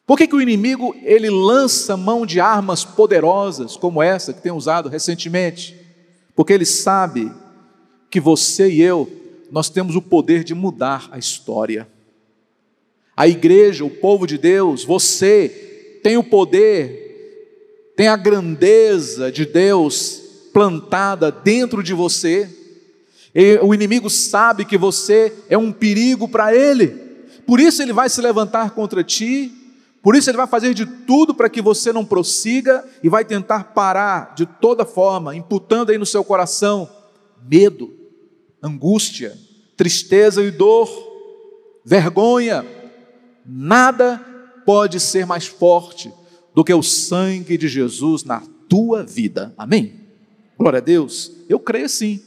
Por 0.05 0.17
que, 0.17 0.27
que 0.27 0.35
o 0.35 0.41
inimigo 0.41 0.95
ele 1.03 1.29
lança 1.29 1.95
mão 1.95 2.25
de 2.25 2.39
armas 2.39 2.83
poderosas 2.83 3.77
como 3.77 4.01
essa 4.01 4.33
que 4.33 4.41
tem 4.41 4.51
usado 4.51 4.89
recentemente? 4.89 5.81
porque 6.35 6.53
Ele 6.53 6.65
sabe 6.65 7.31
que 8.09 8.19
você 8.19 8.69
e 8.69 8.81
eu, 8.81 9.09
nós 9.51 9.69
temos 9.69 9.95
o 9.95 10.01
poder 10.01 10.43
de 10.43 10.53
mudar 10.53 11.07
a 11.11 11.17
história. 11.17 11.87
A 13.15 13.27
igreja, 13.27 13.85
o 13.85 13.89
povo 13.89 14.25
de 14.25 14.37
Deus, 14.37 14.83
você 14.83 15.99
tem 16.01 16.17
o 16.17 16.23
poder, 16.23 17.93
tem 17.95 18.07
a 18.07 18.17
grandeza 18.17 19.31
de 19.31 19.45
Deus 19.45 20.20
plantada 20.53 21.31
dentro 21.31 21.81
de 21.81 21.93
você. 21.93 22.49
E 23.33 23.59
o 23.61 23.73
inimigo 23.73 24.09
sabe 24.09 24.65
que 24.65 24.77
você 24.77 25.33
é 25.49 25.57
um 25.57 25.71
perigo 25.71 26.27
para 26.27 26.55
ele, 26.55 26.87
por 27.45 27.59
isso 27.59 27.81
ele 27.81 27.93
vai 27.93 28.09
se 28.09 28.21
levantar 28.21 28.71
contra 28.71 29.03
ti, 29.03 29.51
por 30.01 30.15
isso 30.15 30.29
ele 30.29 30.37
vai 30.37 30.47
fazer 30.47 30.73
de 30.73 30.85
tudo 30.85 31.33
para 31.33 31.49
que 31.49 31.61
você 31.61 31.93
não 31.93 32.03
prossiga 32.03 32.83
e 33.03 33.09
vai 33.09 33.23
tentar 33.23 33.65
parar 33.65 34.33
de 34.35 34.45
toda 34.45 34.85
forma, 34.85 35.35
imputando 35.35 35.91
aí 35.91 35.97
no 35.97 36.05
seu 36.05 36.23
coração 36.23 36.89
medo, 37.47 37.93
angústia, 38.61 39.37
tristeza 39.77 40.43
e 40.43 40.51
dor, 40.51 40.89
vergonha. 41.85 42.65
Nada 43.45 44.17
pode 44.65 44.99
ser 44.99 45.25
mais 45.25 45.47
forte 45.47 46.11
do 46.53 46.63
que 46.63 46.73
o 46.73 46.83
sangue 46.83 47.57
de 47.57 47.67
Jesus 47.67 48.23
na 48.23 48.41
tua 48.67 49.03
vida. 49.03 49.53
Amém? 49.57 50.00
Glória 50.61 50.77
a 50.77 50.81
Deus. 50.81 51.31
Eu 51.49 51.59
creio 51.59 51.89
sim. 51.89 52.21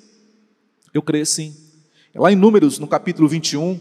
Eu 0.92 1.00
creio 1.00 1.24
sim. 1.24 1.54
Lá 2.12 2.32
em 2.32 2.34
Números, 2.34 2.80
no 2.80 2.88
capítulo 2.88 3.28
21, 3.28 3.78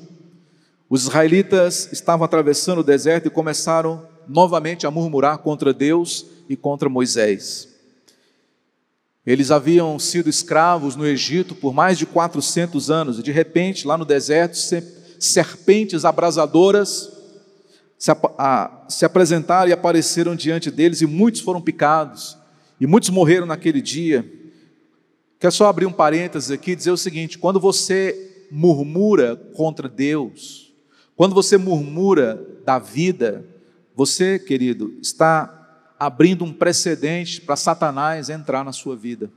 os 0.87 1.05
israelitas 1.05 1.89
estavam 1.91 2.23
atravessando 2.23 2.77
o 2.77 2.83
deserto 2.83 3.25
e 3.25 3.31
começaram 3.31 4.07
novamente 4.27 4.85
a 4.85 4.91
murmurar 4.91 5.39
contra 5.39 5.73
Deus 5.73 6.27
e 6.47 6.55
contra 6.55 6.87
Moisés. 6.87 7.67
Eles 9.25 9.49
haviam 9.49 9.97
sido 9.97 10.29
escravos 10.29 10.95
no 10.95 11.07
Egito 11.07 11.55
por 11.55 11.73
mais 11.73 11.97
de 11.97 12.05
400 12.05 12.91
anos 12.91 13.17
e 13.17 13.23
de 13.23 13.31
repente, 13.31 13.87
lá 13.87 13.97
no 13.97 14.05
deserto, 14.05 14.55
serpentes 15.17 16.05
abrasadoras 16.05 17.11
se, 17.97 18.11
a, 18.11 18.85
se 18.87 19.03
apresentaram 19.03 19.71
e 19.71 19.73
apareceram 19.73 20.35
diante 20.35 20.69
deles 20.69 21.01
e 21.01 21.07
muitos 21.07 21.41
foram 21.41 21.59
picados 21.59 22.37
e 22.79 22.85
muitos 22.85 23.09
morreram 23.09 23.47
naquele 23.47 23.81
dia. 23.81 24.42
Quero 25.43 25.51
só 25.51 25.67
abrir 25.67 25.85
um 25.85 25.91
parênteses 25.91 26.51
aqui 26.51 26.71
e 26.71 26.75
dizer 26.77 26.91
o 26.91 26.95
seguinte: 26.95 27.37
quando 27.37 27.59
você 27.59 28.47
murmura 28.49 29.35
contra 29.35 29.89
Deus, 29.89 30.73
quando 31.17 31.35
você 31.35 31.57
murmura 31.57 32.41
da 32.63 32.79
vida, 32.79 33.45
você, 33.93 34.39
querido, 34.39 34.93
está 35.01 35.91
abrindo 35.99 36.45
um 36.45 36.53
precedente 36.53 37.41
para 37.41 37.57
Satanás 37.57 38.29
entrar 38.29 38.63
na 38.63 38.71
sua 38.71 38.95
vida. 38.95 39.29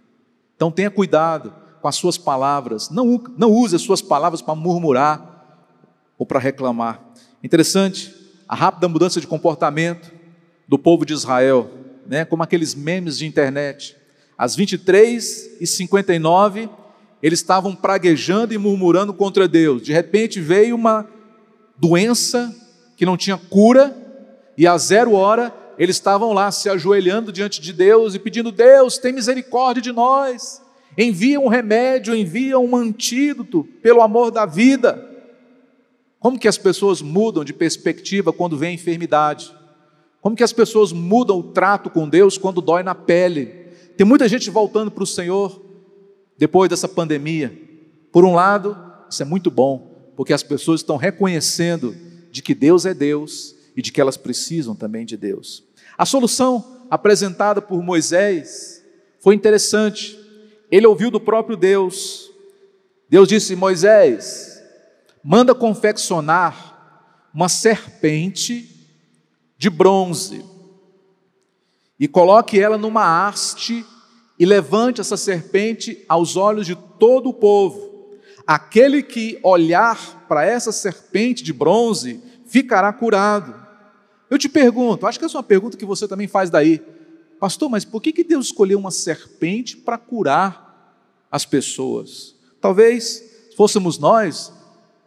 Então 0.54 0.70
tenha 0.70 0.92
cuidado 0.92 1.52
com 1.82 1.88
as 1.88 1.96
suas 1.96 2.16
palavras. 2.16 2.88
Não, 2.88 3.20
não 3.36 3.50
use 3.50 3.74
as 3.74 3.82
suas 3.82 4.00
palavras 4.00 4.40
para 4.40 4.54
murmurar 4.54 5.74
ou 6.16 6.24
para 6.24 6.38
reclamar. 6.38 7.00
Interessante 7.42 8.14
a 8.48 8.54
rápida 8.54 8.86
mudança 8.86 9.20
de 9.20 9.26
comportamento 9.26 10.12
do 10.68 10.78
povo 10.78 11.04
de 11.04 11.14
Israel, 11.14 11.68
né? 12.06 12.24
como 12.24 12.44
aqueles 12.44 12.76
memes 12.76 13.18
de 13.18 13.26
internet. 13.26 13.96
Às 14.38 14.54
23 14.54 15.58
e 15.60 15.66
59 15.66 16.68
eles 17.22 17.40
estavam 17.40 17.74
praguejando 17.74 18.52
e 18.52 18.58
murmurando 18.58 19.12
contra 19.12 19.48
Deus. 19.48 19.82
De 19.82 19.92
repente 19.92 20.40
veio 20.40 20.76
uma 20.76 21.08
doença 21.78 22.54
que 22.96 23.06
não 23.06 23.16
tinha 23.16 23.36
cura, 23.36 23.96
e 24.56 24.66
a 24.66 24.76
zero 24.78 25.12
hora 25.12 25.52
eles 25.78 25.96
estavam 25.96 26.32
lá 26.32 26.50
se 26.50 26.68
ajoelhando 26.68 27.32
diante 27.32 27.60
de 27.60 27.72
Deus 27.72 28.14
e 28.14 28.18
pedindo: 28.18 28.52
Deus, 28.52 28.98
tem 28.98 29.12
misericórdia 29.12 29.82
de 29.82 29.92
nós, 29.92 30.62
envia 30.96 31.40
um 31.40 31.48
remédio, 31.48 32.14
envia 32.14 32.58
um 32.58 32.76
antídoto 32.76 33.64
pelo 33.82 34.02
amor 34.02 34.30
da 34.30 34.46
vida. 34.46 35.10
Como 36.20 36.38
que 36.38 36.48
as 36.48 36.58
pessoas 36.58 37.02
mudam 37.02 37.44
de 37.44 37.52
perspectiva 37.52 38.32
quando 38.32 38.56
vem 38.56 38.74
enfermidade? 38.74 39.54
Como 40.20 40.36
que 40.36 40.44
as 40.44 40.52
pessoas 40.52 40.92
mudam 40.92 41.38
o 41.38 41.42
trato 41.42 41.90
com 41.90 42.08
Deus 42.08 42.38
quando 42.38 42.60
dói 42.60 42.82
na 42.82 42.94
pele? 42.94 43.65
Tem 43.96 44.06
muita 44.06 44.28
gente 44.28 44.50
voltando 44.50 44.90
para 44.90 45.02
o 45.02 45.06
Senhor 45.06 45.64
depois 46.36 46.68
dessa 46.68 46.86
pandemia. 46.86 47.52
Por 48.12 48.24
um 48.24 48.34
lado, 48.34 48.76
isso 49.08 49.22
é 49.22 49.24
muito 49.24 49.50
bom, 49.50 50.12
porque 50.14 50.34
as 50.34 50.42
pessoas 50.42 50.80
estão 50.80 50.96
reconhecendo 50.96 51.96
de 52.30 52.42
que 52.42 52.54
Deus 52.54 52.84
é 52.84 52.92
Deus 52.92 53.54
e 53.74 53.80
de 53.80 53.90
que 53.90 54.00
elas 54.00 54.18
precisam 54.18 54.74
também 54.74 55.06
de 55.06 55.16
Deus. 55.16 55.64
A 55.96 56.04
solução 56.04 56.86
apresentada 56.90 57.62
por 57.62 57.82
Moisés 57.82 58.84
foi 59.20 59.34
interessante. 59.34 60.18
Ele 60.70 60.86
ouviu 60.86 61.10
do 61.10 61.20
próprio 61.20 61.56
Deus. 61.56 62.30
Deus 63.08 63.26
disse: 63.26 63.56
Moisés, 63.56 64.62
manda 65.24 65.54
confeccionar 65.54 67.28
uma 67.32 67.48
serpente 67.48 68.68
de 69.56 69.70
bronze 69.70 70.55
e 71.98 72.06
coloque 72.06 72.60
ela 72.60 72.76
numa 72.76 73.26
haste 73.26 73.84
e 74.38 74.44
levante 74.44 75.00
essa 75.00 75.16
serpente 75.16 76.04
aos 76.08 76.36
olhos 76.36 76.66
de 76.66 76.74
todo 76.74 77.30
o 77.30 77.34
povo 77.34 77.86
Aquele 78.46 79.02
que 79.02 79.40
olhar 79.42 80.24
para 80.28 80.44
essa 80.44 80.70
serpente 80.70 81.42
de 81.42 81.52
bronze 81.52 82.22
ficará 82.46 82.92
curado. 82.92 83.52
Eu 84.30 84.38
te 84.38 84.48
pergunto, 84.48 85.04
acho 85.04 85.18
que 85.18 85.24
essa 85.24 85.36
é 85.36 85.38
uma 85.38 85.44
pergunta 85.44 85.76
que 85.76 85.84
você 85.84 86.06
também 86.06 86.28
faz 86.28 86.48
daí. 86.48 86.80
Pastor, 87.40 87.68
mas 87.68 87.84
por 87.84 88.00
que, 88.00 88.12
que 88.12 88.22
Deus 88.22 88.46
escolheu 88.46 88.78
uma 88.78 88.92
serpente 88.92 89.76
para 89.76 89.98
curar 89.98 91.04
as 91.30 91.44
pessoas? 91.44 92.36
Talvez, 92.60 93.04
se 93.50 93.56
fôssemos 93.56 93.98
nós, 93.98 94.52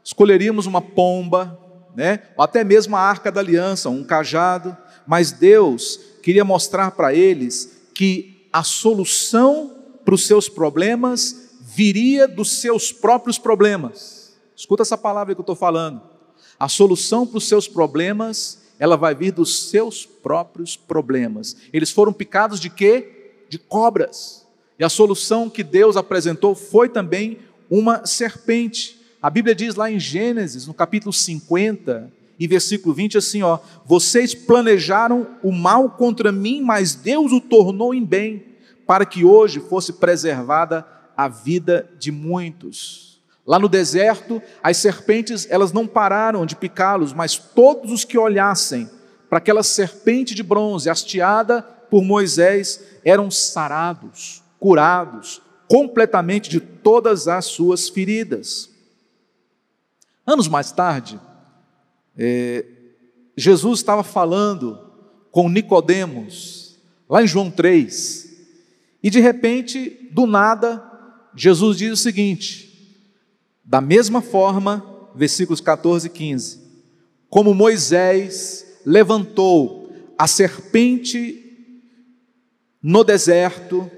escolheríamos 0.04 0.66
uma 0.66 0.82
pomba, 0.82 1.58
né? 1.96 2.24
ou 2.36 2.44
até 2.44 2.64
mesmo 2.66 2.98
a 2.98 3.00
arca 3.00 3.32
da 3.32 3.40
aliança, 3.40 3.90
um 3.90 4.04
cajado, 4.04 4.76
mas 5.10 5.32
Deus 5.32 6.00
queria 6.22 6.46
mostrar 6.46 6.92
para 6.92 7.12
eles 7.16 7.80
que 7.96 8.48
a 8.54 8.62
solução 8.62 9.76
para 10.06 10.14
os 10.14 10.28
seus 10.28 10.48
problemas 10.48 11.50
viria 11.62 12.28
dos 12.28 12.62
seus 12.62 12.92
próprios 12.92 13.40
problemas. 13.40 14.38
Escuta 14.56 14.84
essa 14.84 14.96
palavra 14.96 15.34
que 15.34 15.40
eu 15.40 15.42
estou 15.42 15.56
falando. 15.56 16.00
A 16.60 16.70
solução 16.70 17.26
para 17.26 17.40
os 17.40 17.48
seus 17.48 17.68
problemas, 17.68 18.60
ela 18.78 18.96
vai 18.96 19.16
vir 19.16 19.32
dos 19.32 19.72
seus 19.72 20.06
próprios 20.06 20.78
problemas. 20.78 21.58
Eles 21.74 21.90
foram 21.90 22.14
picados 22.14 22.60
de 22.60 22.70
quê? 22.70 23.32
De 23.50 23.58
cobras. 23.58 24.46
E 24.78 24.84
a 24.84 24.90
solução 24.90 25.50
que 25.50 25.64
Deus 25.64 25.98
apresentou 25.98 26.54
foi 26.54 26.88
também 26.88 27.40
uma 27.68 28.06
serpente. 28.06 29.02
A 29.20 29.32
Bíblia 29.32 29.56
diz 29.56 29.74
lá 29.74 29.90
em 29.90 30.00
Gênesis, 30.00 30.68
no 30.68 30.74
capítulo 30.76 31.12
50, 31.12 32.19
e 32.40 32.48
versículo 32.48 32.96
20 32.96 33.18
assim, 33.18 33.44
ó: 33.44 33.60
Vocês 33.86 34.34
planejaram 34.34 35.28
o 35.44 35.52
mal 35.52 35.90
contra 35.90 36.32
mim, 36.32 36.62
mas 36.62 36.96
Deus 36.96 37.32
o 37.32 37.42
tornou 37.42 37.94
em 37.94 38.04
bem, 38.04 38.46
para 38.88 39.06
que 39.06 39.26
hoje 39.26 39.60
fosse 39.60 39.94
preservada 39.94 40.88
a 41.18 41.28
vida 41.28 41.90
de 42.00 42.12
muitos. 42.12 43.22
Lá 43.46 43.60
no 43.60 43.68
deserto, 43.68 44.42
as 44.64 44.78
serpentes, 44.78 45.48
elas 45.50 45.74
não 45.74 45.86
pararam 45.86 46.46
de 46.46 46.56
picá-los, 46.56 47.14
mas 47.14 47.38
todos 47.38 47.92
os 47.92 48.06
que 48.06 48.18
olhassem 48.18 48.90
para 49.28 49.40
aquela 49.40 49.64
serpente 49.64 50.34
de 50.34 50.42
bronze 50.42 50.90
hasteada 50.90 51.62
por 51.62 52.04
Moisés 52.04 52.84
eram 53.04 53.30
sarados, 53.30 54.42
curados 54.60 55.42
completamente 55.70 56.50
de 56.50 56.60
todas 56.60 57.28
as 57.28 57.46
suas 57.46 57.88
feridas. 57.88 58.70
Anos 60.26 60.48
mais 60.48 60.72
tarde, 60.72 61.20
é, 62.22 62.66
Jesus 63.38 63.80
estava 63.80 64.04
falando 64.04 64.78
com 65.32 65.48
Nicodemos, 65.48 66.78
lá 67.10 67.24
em 67.24 67.28
João 67.28 67.50
3, 67.50 68.28
e 69.02 69.10
de 69.10 69.22
repente, 69.22 70.10
do 70.12 70.28
nada, 70.28 70.84
Jesus 71.34 71.78
diz 71.78 71.94
o 71.94 71.96
seguinte: 71.96 73.00
da 73.64 73.80
mesma 73.80 74.22
forma, 74.22 74.86
versículos 75.16 75.62
14 75.62 76.08
e 76.08 76.10
15, 76.10 76.60
como 77.30 77.54
Moisés 77.54 78.66
levantou 78.86 79.90
a 80.18 80.28
serpente 80.28 81.42
no 82.84 83.06
deserto, 83.06 83.90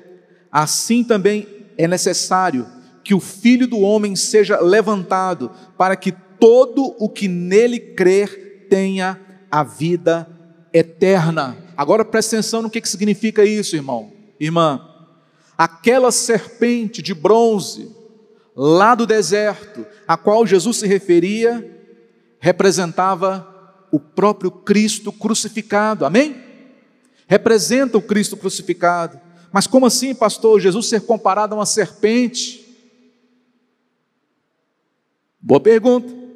assim 0.51 1.03
também 1.03 1.47
é 1.75 1.87
necessário 1.87 2.67
que 3.03 3.15
o 3.15 3.19
filho 3.19 3.65
do 3.65 3.79
homem 3.79 4.15
seja 4.15 4.59
levantado, 4.59 5.49
para 5.75 5.95
que 5.95 6.13
todo 6.41 6.95
o 6.97 7.07
que 7.07 7.27
nele 7.27 7.79
crer 7.79 8.65
tenha 8.67 9.21
a 9.51 9.63
vida 9.63 10.27
eterna. 10.73 11.55
Agora 11.77 12.03
presta 12.03 12.35
atenção 12.35 12.63
no 12.63 12.69
que, 12.69 12.81
que 12.81 12.89
significa 12.89 13.45
isso, 13.45 13.75
irmão, 13.75 14.11
irmã. 14.39 14.89
Aquela 15.55 16.11
serpente 16.11 16.99
de 16.99 17.13
bronze, 17.13 17.95
lá 18.55 18.95
do 18.95 19.05
deserto, 19.05 19.85
a 20.07 20.17
qual 20.17 20.47
Jesus 20.47 20.77
se 20.77 20.87
referia, 20.87 21.79
representava 22.39 23.47
o 23.91 23.99
próprio 23.99 24.49
Cristo 24.49 25.11
crucificado, 25.11 26.05
amém? 26.05 26.35
Representa 27.27 27.99
o 27.99 28.01
Cristo 28.01 28.35
crucificado. 28.35 29.19
Mas 29.51 29.67
como 29.67 29.85
assim, 29.85 30.15
pastor, 30.15 30.59
Jesus 30.59 30.87
ser 30.87 31.01
comparado 31.01 31.53
a 31.53 31.59
uma 31.59 31.67
serpente? 31.67 32.65
Boa 35.39 35.59
pergunta. 35.59 36.30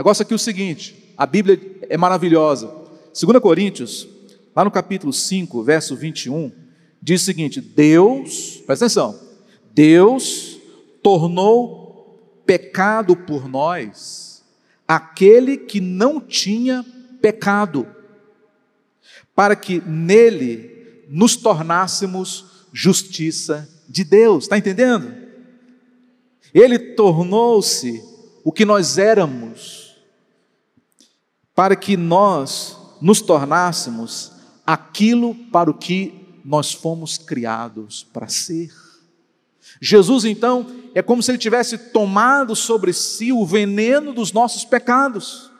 Negócio 0.00 0.22
aqui 0.22 0.32
é 0.32 0.36
o 0.36 0.38
seguinte: 0.38 1.12
a 1.14 1.26
Bíblia 1.26 1.60
é 1.82 1.94
maravilhosa. 1.98 2.74
2 3.12 3.38
Coríntios, 3.38 4.08
lá 4.56 4.64
no 4.64 4.70
capítulo 4.70 5.12
5, 5.12 5.62
verso 5.62 5.94
21, 5.94 6.50
diz 7.02 7.20
o 7.20 7.24
seguinte: 7.26 7.60
Deus, 7.60 8.62
presta 8.64 8.86
atenção, 8.86 9.20
Deus 9.74 10.58
tornou 11.02 12.40
pecado 12.46 13.14
por 13.14 13.46
nós 13.46 14.42
aquele 14.88 15.58
que 15.58 15.82
não 15.82 16.18
tinha 16.18 16.82
pecado, 17.20 17.86
para 19.34 19.54
que 19.54 19.82
nele 19.86 21.04
nos 21.10 21.36
tornássemos 21.36 22.66
justiça 22.72 23.68
de 23.86 24.02
Deus. 24.02 24.44
Está 24.44 24.56
entendendo? 24.56 25.14
Ele 26.54 26.78
tornou-se 26.78 28.02
o 28.42 28.50
que 28.50 28.64
nós 28.64 28.96
éramos, 28.96 29.79
para 31.54 31.76
que 31.76 31.96
nós 31.96 32.76
nos 33.00 33.20
tornássemos 33.20 34.32
aquilo 34.66 35.34
para 35.34 35.70
o 35.70 35.74
que 35.74 36.14
nós 36.44 36.72
fomos 36.72 37.18
criados 37.18 38.06
para 38.12 38.28
ser. 38.28 38.70
Jesus, 39.80 40.24
então, 40.24 40.66
é 40.94 41.02
como 41.02 41.22
se 41.22 41.30
ele 41.30 41.38
tivesse 41.38 41.78
tomado 41.78 42.54
sobre 42.54 42.92
si 42.92 43.32
o 43.32 43.46
veneno 43.46 44.12
dos 44.12 44.32
nossos 44.32 44.64
pecados. 44.64 45.50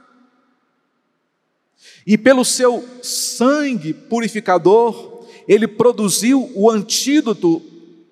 E 2.07 2.19
pelo 2.19 2.45
seu 2.45 2.87
sangue 3.03 3.93
purificador, 3.93 5.27
ele 5.49 5.67
produziu 5.67 6.51
o 6.55 6.71
antídoto, 6.71 7.63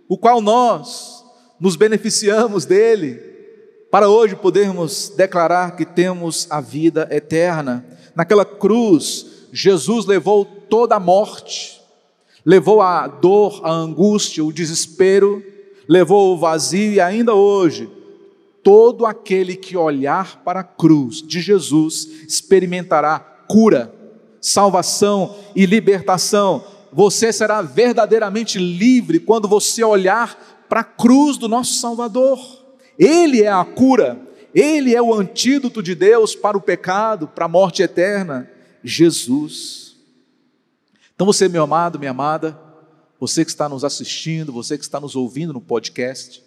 o 0.08 0.16
qual 0.16 0.40
nós 0.40 1.24
nos 1.60 1.76
beneficiamos 1.76 2.64
dele 2.64 3.27
para 3.90 4.09
hoje 4.09 4.37
podermos 4.37 5.12
declarar 5.16 5.74
que 5.77 5.85
temos 5.85 6.46
a 6.51 6.61
vida 6.61 7.09
eterna. 7.11 7.85
Naquela 8.14 8.44
cruz, 8.44 9.27
Jesus 9.53 10.05
levou 10.05 10.44
toda 10.44 10.96
a 10.96 11.01
morte, 11.01 11.81
levou 12.44 12.83
a 12.83 13.07
dor, 13.07 13.61
a 13.64 13.70
angústia, 13.70 14.44
o 14.44 14.53
desespero, 14.53 15.42
levou 15.88 16.35
o 16.35 16.38
vazio 16.38 16.92
e 16.92 17.01
ainda 17.01 17.35
hoje, 17.35 17.88
todo 18.62 19.07
aquele 19.07 19.57
que 19.57 19.77
olhar 19.77 20.42
para 20.44 20.61
a 20.61 20.64
cruz 20.64 21.22
de 21.22 21.40
Jesus 21.40 22.07
experimentará 22.27 23.18
cura, 23.48 23.94
salvação 24.40 25.35
e 25.57 25.64
libertação. 25.64 26.62
Você 26.92 27.33
será 27.33 27.62
verdadeiramente 27.62 28.59
livre 28.59 29.18
quando 29.18 29.48
você 29.48 29.83
olhar 29.83 30.66
para 30.68 30.81
a 30.81 30.85
cruz 30.85 31.38
do 31.38 31.48
nosso 31.48 31.74
Salvador. 31.74 32.38
Ele 32.98 33.42
é 33.42 33.48
a 33.48 33.64
cura, 33.64 34.18
ele 34.54 34.94
é 34.94 35.00
o 35.00 35.14
antídoto 35.14 35.82
de 35.82 35.94
Deus 35.94 36.34
para 36.34 36.56
o 36.56 36.61
pecado, 36.61 37.28
para 37.28 37.44
a 37.44 37.48
morte 37.48 37.82
eterna. 37.82 38.50
Jesus. 38.82 39.96
Então 41.14 41.26
você, 41.26 41.48
meu 41.48 41.62
amado, 41.62 41.98
minha 41.98 42.12
amada, 42.12 42.58
você 43.18 43.44
que 43.44 43.50
está 43.50 43.68
nos 43.68 43.84
assistindo, 43.84 44.52
você 44.52 44.78
que 44.78 44.84
está 44.84 45.00
nos 45.00 45.16
ouvindo 45.16 45.52
no 45.52 45.61
podcast, 45.61 46.42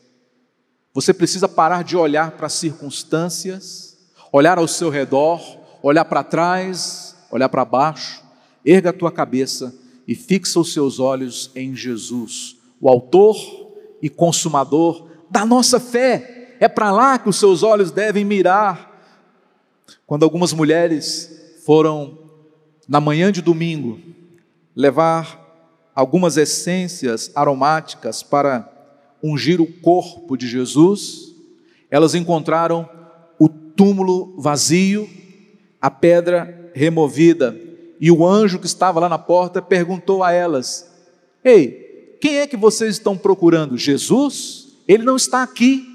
você 0.94 1.14
precisa 1.14 1.48
parar 1.48 1.84
de 1.84 1.96
olhar 1.96 2.32
para 2.32 2.48
as 2.48 2.54
circunstâncias, 2.54 3.98
olhar 4.32 4.58
ao 4.58 4.68
seu 4.68 4.90
redor, 4.90 5.42
olhar 5.82 6.06
para 6.06 6.24
trás, 6.24 7.16
olhar 7.30 7.50
para 7.50 7.66
baixo, 7.66 8.24
erga 8.66 8.90
a 8.90 8.94
tua 8.94 9.12
cabeça 9.12 9.74
e 10.08 10.16
fixa 10.16 10.60
os 10.60 10.74
seus 10.74 11.00
olhos 11.00 11.52
em 11.56 11.76
Jesus, 11.76 12.58
o 12.80 12.90
autor 12.90 13.36
e 14.02 14.10
consumador 14.10 15.08
da 15.30 15.46
nossa 15.46 15.80
fé. 15.80 16.41
É 16.62 16.68
para 16.68 16.92
lá 16.92 17.18
que 17.18 17.28
os 17.28 17.38
seus 17.38 17.64
olhos 17.64 17.90
devem 17.90 18.24
mirar. 18.24 19.04
Quando 20.06 20.22
algumas 20.22 20.54
mulheres 20.54 21.58
foram, 21.66 22.20
na 22.88 23.02
manhã 23.02 23.32
de 23.32 23.42
domingo, 23.42 24.00
levar 24.76 25.90
algumas 25.96 26.38
essências 26.38 27.32
aromáticas 27.34 28.22
para 28.22 28.72
ungir 29.24 29.60
o 29.60 29.66
corpo 29.66 30.38
de 30.38 30.48
Jesus, 30.48 31.34
elas 31.90 32.14
encontraram 32.14 32.88
o 33.40 33.50
túmulo 33.50 34.40
vazio, 34.40 35.10
a 35.82 35.90
pedra 35.90 36.72
removida, 36.76 37.60
e 38.00 38.12
o 38.12 38.24
anjo 38.24 38.60
que 38.60 38.68
estava 38.68 39.00
lá 39.00 39.10
na 39.10 39.18
porta 39.18 39.64
perguntou 39.64 40.24
a 40.24 40.32
elas: 40.32 40.94
Ei, 41.44 42.18
quem 42.22 42.38
é 42.38 42.46
que 42.46 42.56
vocês 42.56 42.92
estão 42.92 43.18
procurando? 43.18 43.80
Jesus? 43.80 44.78
Ele 44.88 45.02
não 45.02 45.16
está 45.16 45.42
aqui. 45.42 45.91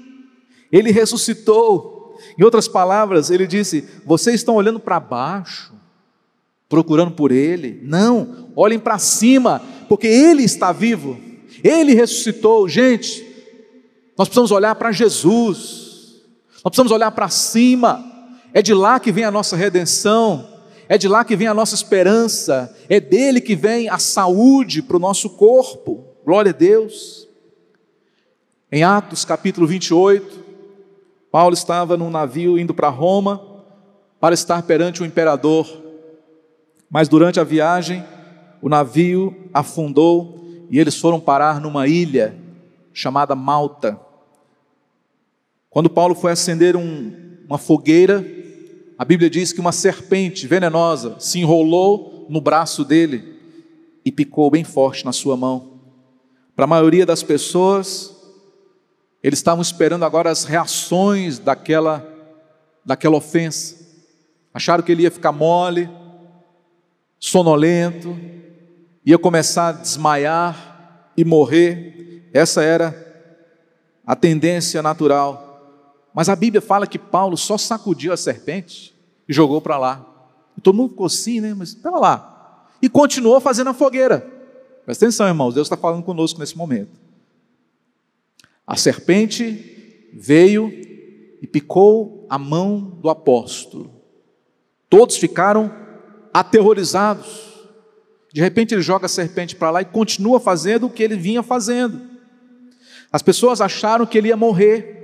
Ele 0.71 0.91
ressuscitou. 0.91 2.17
Em 2.37 2.43
outras 2.43 2.67
palavras, 2.67 3.29
ele 3.29 3.47
disse: 3.47 3.87
Vocês 4.05 4.37
estão 4.37 4.55
olhando 4.55 4.79
para 4.79 4.99
baixo, 4.99 5.73
procurando 6.67 7.11
por 7.11 7.31
Ele. 7.31 7.79
Não, 7.83 8.49
olhem 8.55 8.79
para 8.79 8.97
cima, 8.97 9.61
porque 9.87 10.07
Ele 10.07 10.43
está 10.43 10.71
vivo. 10.71 11.17
Ele 11.63 11.93
ressuscitou. 11.93 12.67
Gente, 12.67 13.25
nós 14.17 14.27
precisamos 14.27 14.51
olhar 14.51 14.75
para 14.75 14.91
Jesus, 14.91 16.21
nós 16.55 16.71
precisamos 16.71 16.91
olhar 16.91 17.11
para 17.11 17.29
cima. 17.29 18.03
É 18.53 18.61
de 18.61 18.73
lá 18.73 18.99
que 18.99 19.11
vem 19.11 19.23
a 19.23 19.31
nossa 19.31 19.55
redenção, 19.55 20.47
é 20.89 20.97
de 20.97 21.07
lá 21.07 21.23
que 21.23 21.35
vem 21.35 21.47
a 21.47 21.53
nossa 21.53 21.75
esperança, 21.75 22.75
é 22.89 22.99
dele 22.99 23.41
que 23.41 23.55
vem 23.55 23.89
a 23.89 23.99
saúde 23.99 24.81
para 24.81 24.97
o 24.97 24.99
nosso 24.99 25.31
corpo. 25.31 26.03
Glória 26.25 26.51
a 26.51 26.53
Deus. 26.53 27.27
Em 28.71 28.83
Atos 28.83 29.23
capítulo 29.23 29.67
28, 29.67 30.46
Paulo 31.37 31.53
estava 31.53 31.95
num 31.95 32.09
navio 32.09 32.57
indo 32.57 32.73
para 32.73 32.89
Roma 32.89 33.39
para 34.19 34.33
estar 34.33 34.63
perante 34.63 35.03
o 35.03 35.05
imperador 35.05 35.67
Mas 36.89 37.07
durante 37.07 37.39
a 37.39 37.43
viagem, 37.43 38.03
o 38.59 38.67
navio 38.67 39.47
afundou 39.53 40.43
e 40.67 40.79
eles 40.79 40.99
foram 40.99 41.19
parar 41.19 41.61
numa 41.61 41.87
ilha 41.87 42.35
chamada 42.91 43.35
Malta. 43.35 43.99
Quando 45.69 45.91
Paulo 45.91 46.15
foi 46.15 46.31
acender 46.31 46.75
um, 46.75 47.13
uma 47.47 47.59
fogueira, 47.59 48.25
a 48.97 49.05
Bíblia 49.05 49.29
diz 49.29 49.53
que 49.53 49.59
uma 49.59 49.71
serpente 49.71 50.47
venenosa 50.47 51.19
se 51.19 51.39
enrolou 51.39 52.25
no 52.27 52.41
braço 52.41 52.83
dele 52.83 53.39
e 54.03 54.11
picou 54.11 54.49
bem 54.49 54.63
forte 54.63 55.05
na 55.05 55.11
sua 55.11 55.37
mão. 55.37 55.73
Para 56.55 56.63
a 56.63 56.67
maioria 56.67 57.05
das 57.05 57.21
pessoas, 57.21 58.16
eles 59.27 59.39
estavam 59.39 59.61
esperando 59.61 60.05
agora 60.05 60.31
as 60.31 60.45
reações 60.45 61.37
daquela, 61.37 62.01
daquela 62.85 63.17
ofensa. 63.17 63.75
Acharam 64.53 64.81
que 64.81 64.89
ele 64.89 65.03
ia 65.03 65.11
ficar 65.11 65.33
mole, 65.33 65.89
sonolento, 67.19 68.17
ia 69.05 69.17
começar 69.17 69.67
a 69.67 69.71
desmaiar 69.73 71.11
e 71.17 71.25
morrer. 71.25 72.29
Essa 72.33 72.63
era 72.63 72.95
a 74.05 74.15
tendência 74.15 74.81
natural. 74.81 76.07
Mas 76.13 76.29
a 76.29 76.35
Bíblia 76.35 76.61
fala 76.61 76.87
que 76.87 76.97
Paulo 76.97 77.35
só 77.35 77.57
sacudiu 77.57 78.13
a 78.13 78.17
serpente 78.17 78.95
e 79.27 79.33
jogou 79.33 79.59
para 79.59 79.77
lá. 79.77 80.05
E 80.57 80.61
todo 80.61 80.75
mundo 80.75 80.91
ficou 80.91 81.07
assim, 81.07 81.41
né? 81.41 81.53
Mas 81.53 81.69
espera 81.69 81.97
lá. 81.97 82.65
E 82.81 82.87
continuou 82.87 83.41
fazendo 83.41 83.71
a 83.71 83.73
fogueira. 83.73 84.25
Presta 84.85 85.03
atenção, 85.03 85.27
irmãos, 85.27 85.53
Deus 85.53 85.65
está 85.67 85.75
falando 85.75 86.01
conosco 86.01 86.39
nesse 86.39 86.57
momento. 86.57 87.06
A 88.67 88.75
serpente 88.75 90.11
veio 90.13 90.69
e 91.41 91.47
picou 91.47 92.27
a 92.29 92.37
mão 92.37 92.99
do 93.01 93.09
apóstolo. 93.09 93.89
Todos 94.89 95.15
ficaram 95.15 95.73
aterrorizados. 96.33 97.47
De 98.33 98.41
repente 98.41 98.75
ele 98.75 98.81
joga 98.81 99.05
a 99.05 99.09
serpente 99.09 99.55
para 99.55 99.71
lá 99.71 99.81
e 99.81 99.85
continua 99.85 100.39
fazendo 100.39 100.87
o 100.87 100.89
que 100.89 101.01
ele 101.01 101.15
vinha 101.15 101.41
fazendo. 101.41 102.01
As 103.09 103.21
pessoas 103.21 103.61
acharam 103.61 104.05
que 104.05 104.17
ele 104.17 104.27
ia 104.27 104.37
morrer. 104.37 104.95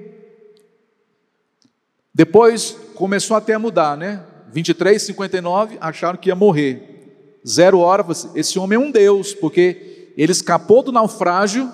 Depois 2.14 2.78
começou 2.96 3.38
até 3.38 3.54
a 3.54 3.60
mudar, 3.60 3.96
né? 3.98 4.26
23, 4.52 5.02
59, 5.02 5.78
acharam 5.80 6.20
que 6.20 6.30
ia 6.30 6.36
morrer. 6.36 7.40
Zero 7.48 7.80
hora, 7.80 8.06
esse 8.36 8.60
homem 8.60 8.76
é 8.76 8.80
um 8.80 8.92
Deus, 8.92 9.34
porque 9.34 10.12
ele 10.16 10.32
escapou 10.32 10.84
do 10.84 10.92
naufrágio 10.92 11.72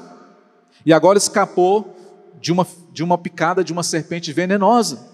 e 0.85 0.93
agora 0.93 1.17
escapou 1.17 1.95
de 2.39 2.51
uma, 2.51 2.65
de 2.91 3.03
uma 3.03 3.17
picada 3.17 3.63
de 3.63 3.73
uma 3.73 3.83
serpente 3.83 4.31
venenosa. 4.31 5.07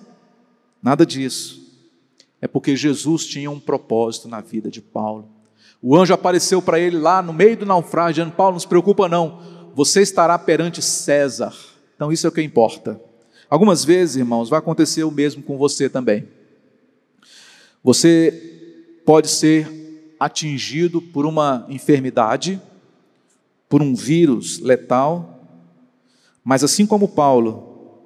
Nada 0.81 1.05
disso. 1.05 1.65
É 2.41 2.47
porque 2.47 2.75
Jesus 2.75 3.25
tinha 3.25 3.49
um 3.49 3.59
propósito 3.59 4.27
na 4.27 4.41
vida 4.41 4.69
de 4.69 4.81
Paulo. 4.81 5.27
O 5.81 5.95
anjo 5.95 6.13
apareceu 6.13 6.61
para 6.61 6.79
ele 6.79 6.97
lá 6.97 7.21
no 7.21 7.33
meio 7.33 7.57
do 7.57 7.65
naufrágio, 7.65 8.23
dizendo: 8.23 8.35
Paulo, 8.35 8.53
não 8.53 8.59
se 8.59 8.67
preocupa, 8.67 9.09
não, 9.09 9.39
você 9.73 10.01
estará 10.01 10.37
perante 10.37 10.81
César. 10.81 11.53
Então, 11.95 12.11
isso 12.11 12.27
é 12.27 12.29
o 12.29 12.33
que 12.33 12.41
importa. 12.41 12.99
Algumas 13.49 13.85
vezes, 13.85 14.15
irmãos, 14.17 14.49
vai 14.49 14.59
acontecer 14.59 15.03
o 15.03 15.11
mesmo 15.11 15.41
com 15.41 15.57
você 15.57 15.89
também. 15.89 16.27
Você 17.83 19.01
pode 19.05 19.27
ser 19.27 20.15
atingido 20.19 21.01
por 21.01 21.25
uma 21.25 21.65
enfermidade, 21.69 22.59
por 23.69 23.81
um 23.81 23.93
vírus 23.93 24.59
letal, 24.59 25.34
mas 26.45 26.63
assim 26.63 26.85
como 26.85 27.07
Paulo, 27.07 28.03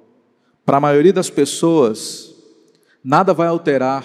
para 0.64 0.78
a 0.78 0.80
maioria 0.80 1.12
das 1.12 1.28
pessoas, 1.28 2.34
nada 3.04 3.34
vai 3.34 3.46
alterar 3.46 4.02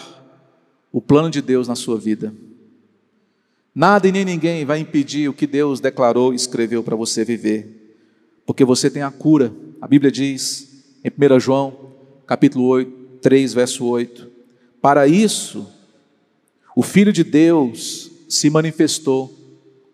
o 0.92 1.00
plano 1.00 1.30
de 1.30 1.42
Deus 1.42 1.70
na 1.70 1.76
sua 1.76 1.98
vida. 1.98 2.34
Nada 3.74 4.10
e 4.10 4.12
nem 4.12 4.26
ninguém 4.26 4.66
vai 4.66 4.80
impedir 4.80 5.30
o 5.30 5.34
que 5.34 5.48
Deus 5.48 5.80
declarou 5.80 6.34
e 6.34 6.36
escreveu 6.36 6.84
para 6.84 6.98
você 6.98 7.24
viver, 7.24 7.96
porque 8.46 8.66
você 8.66 8.90
tem 8.90 9.04
a 9.04 9.12
cura. 9.12 9.54
A 9.82 9.88
Bíblia 9.88 10.12
diz 10.12 10.84
em 11.02 11.10
1 11.10 11.40
João, 11.40 11.94
capítulo 12.28 12.66
8, 12.66 12.92
3, 13.22 13.54
verso 13.54 13.86
8. 13.86 14.30
Para 14.82 15.08
isso, 15.08 15.66
o 16.76 16.84
Filho 16.84 17.14
de 17.14 17.24
Deus 17.24 18.12
se 18.28 18.50
manifestou. 18.50 19.34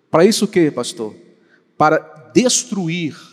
Para 0.09 0.25
isso 0.25 0.45
o 0.45 0.47
que, 0.47 0.71
pastor? 0.71 1.15
Para 1.77 2.31
destruir 2.33 3.30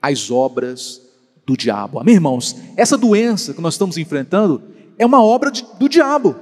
as 0.00 0.30
obras 0.30 1.00
do 1.46 1.56
diabo. 1.56 1.98
Amém, 1.98 2.14
irmãos? 2.14 2.56
Essa 2.76 2.96
doença 2.96 3.52
que 3.52 3.60
nós 3.60 3.74
estamos 3.74 3.98
enfrentando 3.98 4.62
é 4.98 5.04
uma 5.04 5.22
obra 5.22 5.50
de, 5.50 5.64
do 5.78 5.88
diabo. 5.88 6.36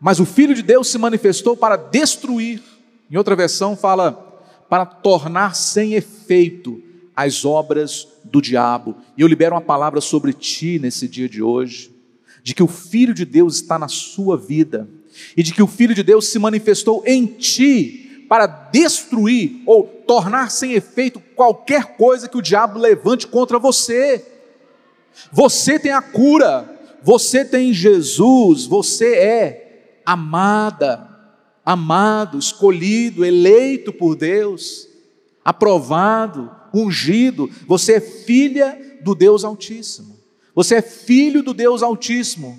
Mas 0.00 0.20
o 0.20 0.26
Filho 0.26 0.54
de 0.54 0.62
Deus 0.62 0.88
se 0.88 0.98
manifestou 0.98 1.56
para 1.56 1.76
destruir. 1.76 2.62
Em 3.10 3.16
outra 3.16 3.36
versão 3.36 3.76
fala 3.76 4.12
para 4.68 4.86
tornar 4.86 5.54
sem 5.54 5.94
efeito 5.94 6.82
as 7.14 7.44
obras 7.44 8.08
do 8.24 8.40
diabo. 8.40 8.96
E 9.16 9.22
eu 9.22 9.28
libero 9.28 9.54
uma 9.54 9.60
palavra 9.60 10.00
sobre 10.00 10.32
ti 10.32 10.78
nesse 10.78 11.06
dia 11.06 11.28
de 11.28 11.42
hoje, 11.42 11.90
de 12.42 12.54
que 12.54 12.62
o 12.62 12.68
Filho 12.68 13.14
de 13.14 13.24
Deus 13.24 13.56
está 13.56 13.78
na 13.78 13.88
sua 13.88 14.36
vida 14.36 14.88
e 15.36 15.42
de 15.42 15.52
que 15.52 15.62
o 15.62 15.66
Filho 15.66 15.94
de 15.94 16.02
Deus 16.02 16.26
se 16.28 16.38
manifestou 16.38 17.02
em 17.06 17.26
ti 17.26 18.01
para 18.32 18.46
destruir 18.46 19.62
ou 19.66 19.84
tornar 19.84 20.50
sem 20.50 20.72
efeito 20.72 21.20
qualquer 21.36 21.98
coisa 21.98 22.26
que 22.26 22.38
o 22.38 22.40
diabo 22.40 22.78
levante 22.78 23.26
contra 23.26 23.58
você. 23.58 24.26
Você 25.30 25.78
tem 25.78 25.92
a 25.92 26.00
cura, 26.00 26.66
você 27.02 27.44
tem 27.44 27.74
Jesus, 27.74 28.64
você 28.64 29.16
é 29.16 30.00
amada, 30.06 31.06
amado, 31.62 32.38
escolhido, 32.38 33.22
eleito 33.22 33.92
por 33.92 34.16
Deus, 34.16 34.88
aprovado, 35.44 36.50
ungido, 36.72 37.50
você 37.66 37.96
é 37.96 38.00
filha 38.00 38.98
do 39.02 39.14
Deus 39.14 39.44
Altíssimo. 39.44 40.18
Você 40.54 40.76
é 40.76 40.82
filho 40.82 41.42
do 41.42 41.52
Deus 41.52 41.82
Altíssimo. 41.82 42.58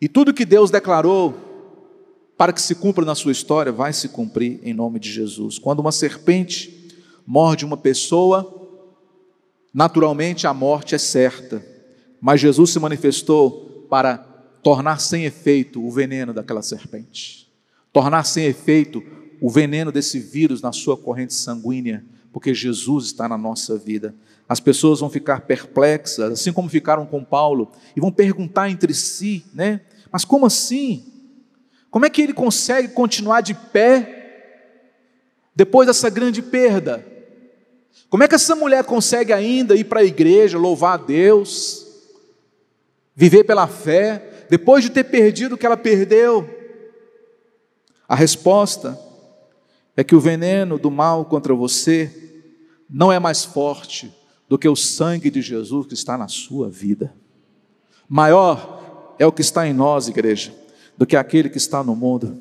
E 0.00 0.08
tudo 0.08 0.32
que 0.32 0.46
Deus 0.46 0.70
declarou 0.70 1.43
para 2.36 2.52
que 2.52 2.60
se 2.60 2.74
cumpra 2.74 3.04
na 3.04 3.14
sua 3.14 3.32
história 3.32 3.70
vai 3.70 3.92
se 3.92 4.08
cumprir 4.08 4.60
em 4.62 4.74
nome 4.74 4.98
de 4.98 5.10
Jesus. 5.10 5.58
Quando 5.58 5.80
uma 5.80 5.92
serpente 5.92 6.92
morde 7.26 7.64
uma 7.64 7.76
pessoa, 7.76 8.52
naturalmente 9.72 10.46
a 10.46 10.52
morte 10.54 10.94
é 10.94 10.98
certa, 10.98 11.64
mas 12.20 12.40
Jesus 12.40 12.70
se 12.70 12.78
manifestou 12.78 13.86
para 13.88 14.18
tornar 14.62 14.98
sem 14.98 15.24
efeito 15.24 15.84
o 15.84 15.90
veneno 15.90 16.32
daquela 16.32 16.62
serpente, 16.62 17.52
tornar 17.92 18.24
sem 18.24 18.46
efeito 18.46 19.02
o 19.40 19.50
veneno 19.50 19.92
desse 19.92 20.18
vírus 20.18 20.62
na 20.62 20.72
sua 20.72 20.96
corrente 20.96 21.34
sanguínea, 21.34 22.04
porque 22.32 22.54
Jesus 22.54 23.06
está 23.06 23.28
na 23.28 23.38
nossa 23.38 23.78
vida. 23.78 24.14
As 24.48 24.58
pessoas 24.58 25.00
vão 25.00 25.08
ficar 25.08 25.42
perplexas, 25.42 26.32
assim 26.32 26.52
como 26.52 26.68
ficaram 26.68 27.06
com 27.06 27.22
Paulo, 27.22 27.70
e 27.94 28.00
vão 28.00 28.10
perguntar 28.10 28.70
entre 28.70 28.92
si, 28.92 29.44
né? 29.54 29.82
Mas 30.10 30.24
como 30.24 30.46
assim? 30.46 31.13
Como 31.94 32.04
é 32.04 32.10
que 32.10 32.22
ele 32.22 32.32
consegue 32.32 32.88
continuar 32.88 33.40
de 33.40 33.54
pé 33.54 34.72
depois 35.54 35.86
dessa 35.86 36.10
grande 36.10 36.42
perda? 36.42 37.06
Como 38.10 38.24
é 38.24 38.26
que 38.26 38.34
essa 38.34 38.56
mulher 38.56 38.82
consegue 38.82 39.32
ainda 39.32 39.76
ir 39.76 39.84
para 39.84 40.00
a 40.00 40.04
igreja, 40.04 40.58
louvar 40.58 40.94
a 40.94 40.96
Deus, 40.96 41.86
viver 43.14 43.44
pela 43.44 43.68
fé, 43.68 44.46
depois 44.50 44.82
de 44.82 44.90
ter 44.90 45.04
perdido 45.04 45.54
o 45.54 45.56
que 45.56 45.64
ela 45.64 45.76
perdeu? 45.76 46.50
A 48.08 48.16
resposta 48.16 48.98
é 49.96 50.02
que 50.02 50.16
o 50.16 50.20
veneno 50.20 50.80
do 50.80 50.90
mal 50.90 51.24
contra 51.24 51.54
você 51.54 52.42
não 52.90 53.12
é 53.12 53.20
mais 53.20 53.44
forte 53.44 54.12
do 54.48 54.58
que 54.58 54.68
o 54.68 54.74
sangue 54.74 55.30
de 55.30 55.40
Jesus 55.40 55.86
que 55.86 55.94
está 55.94 56.18
na 56.18 56.26
sua 56.26 56.68
vida. 56.68 57.14
Maior 58.08 59.14
é 59.16 59.24
o 59.24 59.30
que 59.30 59.42
está 59.42 59.64
em 59.64 59.72
nós, 59.72 60.08
igreja, 60.08 60.63
do 60.96 61.06
que 61.06 61.16
aquele 61.16 61.48
que 61.48 61.58
está 61.58 61.82
no 61.82 61.94
mundo. 61.96 62.38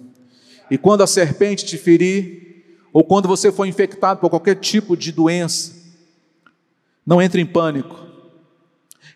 E 0.69 0.77
quando 0.77 1.01
a 1.01 1.07
serpente 1.07 1.65
te 1.65 1.77
ferir, 1.77 2.43
ou 2.91 3.03
quando 3.03 3.27
você 3.27 3.51
for 3.51 3.65
infectado 3.65 4.19
por 4.19 4.29
qualquer 4.29 4.55
tipo 4.55 4.95
de 4.95 5.11
doença, 5.11 5.73
não 7.05 7.21
entre 7.21 7.41
em 7.41 7.45
pânico, 7.45 7.99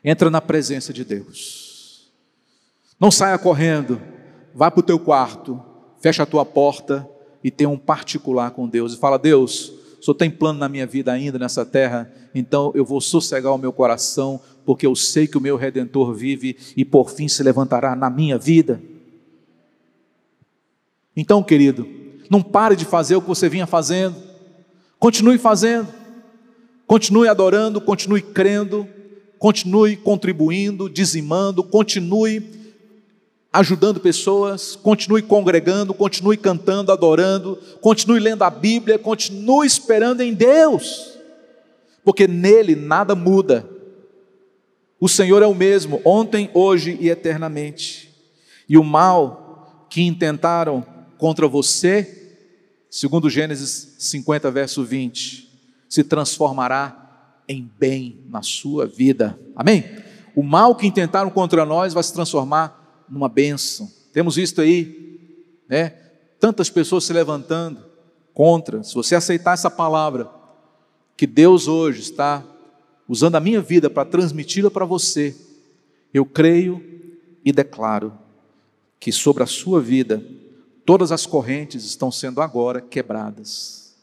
entra 0.03 0.29
na 0.29 0.41
presença 0.41 0.91
de 0.91 1.03
Deus. 1.05 2.11
Não 2.99 3.11
saia 3.11 3.37
correndo, 3.37 4.01
vá 4.53 4.71
para 4.71 4.79
o 4.79 4.83
teu 4.83 4.99
quarto, 4.99 5.61
fecha 6.01 6.23
a 6.23 6.25
tua 6.25 6.43
porta 6.43 7.07
e 7.43 7.51
tem 7.51 7.67
um 7.67 7.77
particular 7.77 8.51
com 8.51 8.67
Deus 8.67 8.93
e 8.93 8.97
fala: 8.97 9.19
Deus, 9.19 9.69
o 9.99 10.03
Senhor 10.03 10.15
tem 10.15 10.31
plano 10.31 10.59
na 10.59 10.67
minha 10.67 10.87
vida 10.87 11.11
ainda 11.11 11.37
nessa 11.37 11.65
terra, 11.65 12.11
então 12.33 12.71
eu 12.73 12.83
vou 12.83 12.99
sossegar 12.99 13.53
o 13.53 13.57
meu 13.57 13.71
coração, 13.71 14.41
porque 14.65 14.85
eu 14.85 14.95
sei 14.95 15.27
que 15.27 15.37
o 15.37 15.41
meu 15.41 15.55
redentor 15.55 16.13
vive 16.13 16.57
e 16.75 16.83
por 16.83 17.11
fim 17.11 17.27
se 17.27 17.43
levantará 17.43 17.95
na 17.95 18.09
minha 18.09 18.37
vida. 18.37 18.81
Então, 21.19 21.41
querido, 21.41 21.87
não 22.29 22.43
pare 22.43 22.75
de 22.75 22.85
fazer 22.85 23.15
o 23.15 23.21
que 23.21 23.27
você 23.27 23.49
vinha 23.49 23.65
fazendo, 23.65 24.15
continue 24.99 25.39
fazendo, 25.39 25.87
continue 26.85 27.27
adorando, 27.27 27.81
continue 27.81 28.21
crendo, 28.21 28.87
continue 29.39 29.97
contribuindo, 29.97 30.87
dizimando, 30.87 31.63
continue 31.63 32.43
ajudando 33.51 33.99
pessoas, 33.99 34.75
continue 34.75 35.23
congregando, 35.23 35.91
continue 35.91 36.37
cantando, 36.37 36.91
adorando, 36.91 37.57
continue 37.81 38.19
lendo 38.19 38.43
a 38.43 38.51
Bíblia, 38.51 38.99
continue 38.99 39.65
esperando 39.65 40.21
em 40.21 40.35
Deus, 40.35 41.17
porque 42.03 42.27
nele 42.27 42.75
nada 42.75 43.15
muda. 43.15 43.67
O 44.99 45.09
Senhor 45.09 45.41
é 45.41 45.47
o 45.47 45.55
mesmo, 45.55 45.99
ontem, 46.05 46.51
hoje 46.53 46.95
e 47.01 47.09
eternamente. 47.09 48.13
E 48.69 48.77
o 48.77 48.83
mal 48.83 49.87
que 49.89 50.03
intentaram 50.03 50.96
contra 51.17 51.47
você, 51.47 52.37
segundo 52.89 53.29
Gênesis 53.29 53.95
50, 53.99 54.49
verso 54.51 54.83
20, 54.83 55.49
se 55.89 56.03
transformará 56.03 57.41
em 57.47 57.69
bem 57.79 58.19
na 58.29 58.41
sua 58.41 58.85
vida. 58.85 59.39
Amém? 59.55 59.85
O 60.35 60.43
mal 60.43 60.75
que 60.75 60.85
intentaram 60.85 61.29
contra 61.29 61.65
nós 61.65 61.93
vai 61.93 62.03
se 62.03 62.13
transformar 62.13 63.05
numa 63.09 63.29
bênção. 63.29 63.91
Temos 64.13 64.35
visto 64.35 64.61
aí, 64.61 65.19
né? 65.67 65.89
Tantas 66.39 66.69
pessoas 66.69 67.05
se 67.05 67.13
levantando 67.13 67.83
contra. 68.33 68.83
Se 68.83 68.93
você 68.93 69.15
aceitar 69.15 69.53
essa 69.53 69.71
palavra, 69.71 70.29
que 71.15 71.25
Deus 71.25 71.67
hoje 71.67 72.01
está 72.01 72.43
usando 73.07 73.35
a 73.35 73.39
minha 73.39 73.61
vida 73.61 73.89
para 73.89 74.07
transmiti-la 74.07 74.69
para 74.69 74.85
você, 74.85 75.35
eu 76.13 76.25
creio 76.25 76.83
e 77.43 77.51
declaro 77.51 78.13
que 78.99 79.11
sobre 79.11 79.41
a 79.41 79.47
sua 79.47 79.81
vida 79.81 80.23
todas 80.87 81.11
as 81.11 81.25
correntes 81.25 81.83
estão 81.83 82.09
sendo 82.09 82.41
agora 82.41 82.79
quebradas, 82.79 83.93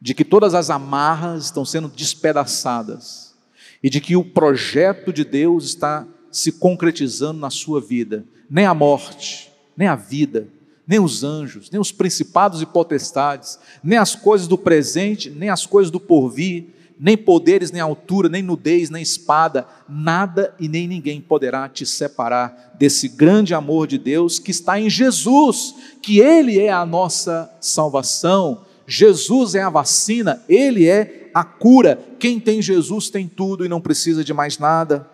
de 0.00 0.14
que 0.14 0.24
todas 0.24 0.54
as 0.54 0.70
amarras 0.70 1.44
estão 1.44 1.62
sendo 1.62 1.88
despedaçadas 1.88 3.34
e 3.82 3.90
de 3.90 4.00
que 4.00 4.16
o 4.16 4.24
projeto 4.24 5.12
de 5.12 5.26
Deus 5.26 5.66
está 5.66 6.08
se 6.32 6.52
concretizando 6.52 7.38
na 7.38 7.50
sua 7.50 7.82
vida. 7.82 8.24
Nem 8.48 8.64
a 8.64 8.72
morte, 8.72 9.52
nem 9.76 9.88
a 9.88 9.94
vida, 9.94 10.48
nem 10.86 10.98
os 10.98 11.22
anjos, 11.22 11.70
nem 11.70 11.78
os 11.78 11.92
principados 11.92 12.62
e 12.62 12.66
potestades, 12.66 13.58
nem 13.84 13.98
as 13.98 14.14
coisas 14.14 14.48
do 14.48 14.56
presente, 14.56 15.28
nem 15.28 15.50
as 15.50 15.66
coisas 15.66 15.90
do 15.90 16.00
porvir, 16.00 16.68
nem 16.98 17.16
poderes, 17.16 17.70
nem 17.70 17.80
altura, 17.80 18.28
nem 18.28 18.42
nudez, 18.42 18.88
nem 18.90 19.02
espada, 19.02 19.66
nada 19.88 20.54
e 20.58 20.68
nem 20.68 20.88
ninguém 20.88 21.20
poderá 21.20 21.68
te 21.68 21.84
separar 21.84 22.74
desse 22.78 23.08
grande 23.08 23.54
amor 23.54 23.86
de 23.86 23.98
Deus 23.98 24.38
que 24.38 24.50
está 24.50 24.80
em 24.80 24.88
Jesus, 24.88 25.74
que 26.02 26.20
Ele 26.20 26.58
é 26.58 26.70
a 26.70 26.86
nossa 26.86 27.50
salvação, 27.60 28.62
Jesus 28.86 29.54
é 29.54 29.62
a 29.62 29.70
vacina, 29.70 30.42
Ele 30.48 30.86
é 30.86 31.30
a 31.34 31.44
cura. 31.44 32.00
Quem 32.18 32.40
tem 32.40 32.62
Jesus 32.62 33.10
tem 33.10 33.28
tudo 33.28 33.64
e 33.64 33.68
não 33.68 33.80
precisa 33.80 34.24
de 34.24 34.32
mais 34.32 34.58
nada. 34.58 35.08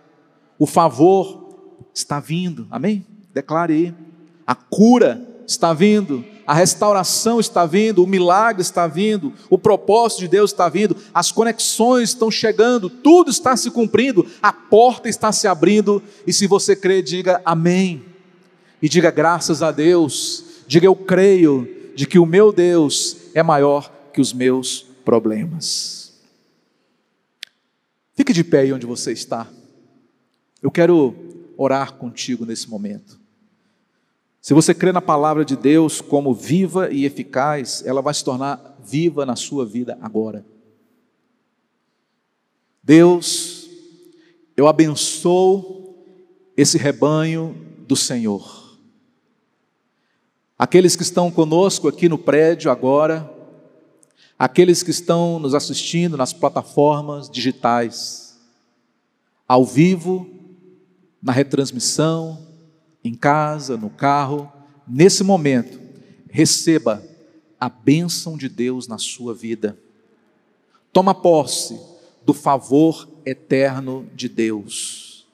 O 0.59 0.67
favor 0.67 1.89
está 1.93 2.21
vindo, 2.21 2.67
amém? 2.71 3.05
Declare 3.35 3.73
aí. 3.73 3.95
A 4.47 4.55
cura 4.55 5.21
está 5.47 5.73
vindo, 5.73 6.25
a 6.53 6.55
restauração 6.55 7.41
está 7.41 7.65
vindo, 7.65 8.05
o 8.05 8.07
milagre 8.07 8.61
está 8.61 8.87
vindo, 8.87 9.33
o 9.49 9.57
propósito 9.57 10.19
de 10.19 10.29
Deus 10.29 10.51
está 10.51 10.69
vindo, 10.69 10.95
as 11.15 11.33
conexões 11.33 12.11
estão 12.11 12.31
chegando, 12.31 12.91
tudo 12.91 13.31
está 13.31 13.57
se 13.57 13.71
cumprindo, 13.71 14.31
a 14.43 14.53
porta 14.53 15.09
está 15.09 15.33
se 15.33 15.49
abrindo, 15.49 16.03
e 16.27 16.33
se 16.33 16.47
você 16.47 16.77
crê, 16.77 17.01
diga 17.01 17.41
amém, 17.43 18.05
e 18.83 18.87
diga 18.87 19.11
graças 19.11 19.63
a 19.63 19.73
Deus, 19.73 20.45
diga 20.67 20.85
eu 20.85 20.95
creio 20.95 21.67
de 21.95 22.07
que 22.07 22.19
o 22.19 22.27
meu 22.27 22.53
Deus 22.53 23.17
é 23.33 23.43
maior 23.43 23.91
que 24.13 24.21
os 24.21 24.35
meus 24.35 24.83
problemas. 25.07 26.13
Fique 28.15 28.35
de 28.35 28.45
pé 28.45 28.61
aí 28.61 28.75
onde 28.75 28.85
você 28.85 29.11
está, 29.11 29.49
eu 30.61 30.71
quero 30.71 31.17
orar 31.57 31.95
contigo 31.95 32.45
nesse 32.45 32.69
momento. 32.69 33.22
Se 34.43 34.53
você 34.53 34.75
crê 34.75 34.91
na 34.91 35.01
palavra 35.01 35.45
de 35.45 35.55
Deus 35.55 36.01
como 36.01 36.35
viva 36.35 36.91
e 36.91 37.05
eficaz, 37.05 37.81
ela 37.87 38.03
vai 38.03 38.13
se 38.13 38.25
tornar 38.25 38.77
viva 38.85 39.25
na 39.25 39.37
sua 39.37 39.65
vida 39.65 39.97
agora. 40.03 40.45
Deus, 42.83 43.69
eu 44.57 44.67
abençoo 44.67 45.95
esse 46.57 46.77
rebanho 46.77 47.55
do 47.87 47.95
Senhor. 47.95 48.77
Aqueles 50.59 50.97
que 50.97 51.05
estão 51.05 51.31
conosco 51.31 51.87
aqui 51.87 52.09
no 52.09 52.19
prédio 52.19 52.69
agora, 52.69 53.33
aqueles 54.37 54.83
que 54.83 54.91
estão 54.91 55.39
nos 55.39 55.55
assistindo 55.55 56.17
nas 56.17 56.33
plataformas 56.33 57.31
digitais, 57.31 58.41
ao 59.47 59.65
vivo, 59.65 60.29
na 61.23 61.31
retransmissão, 61.31 62.52
em 63.05 63.15
casa, 63.15 63.77
no 63.77 63.91
carro, 63.91 64.51
nesse 64.87 65.25
momento, 65.25 65.81
receba 66.31 67.03
a 67.59 67.69
bênção 67.69 68.37
de 68.37 68.49
Deus 68.49 68.87
na 68.87 68.99
sua 68.99 69.35
vida. 69.35 69.79
Toma 70.93 71.15
posse 71.15 71.79
do 72.25 72.35
favor 72.35 73.09
eterno 73.25 74.07
de 74.15 74.29
Deus. 74.29 75.27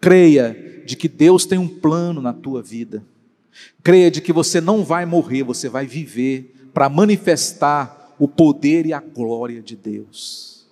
Creia 0.00 0.82
de 0.86 0.96
que 0.96 1.08
Deus 1.08 1.44
tem 1.44 1.58
um 1.58 1.68
plano 1.68 2.20
na 2.20 2.32
tua 2.32 2.62
vida. 2.62 3.04
Creia 3.82 4.10
de 4.10 4.20
que 4.20 4.32
você 4.32 4.60
não 4.60 4.84
vai 4.84 5.04
morrer, 5.04 5.42
você 5.42 5.68
vai 5.68 5.86
viver 5.86 6.54
para 6.72 6.88
manifestar 6.88 8.14
o 8.18 8.28
poder 8.28 8.86
e 8.86 8.92
a 8.92 9.00
glória 9.00 9.60
de 9.60 9.76
Deus. 9.76 10.66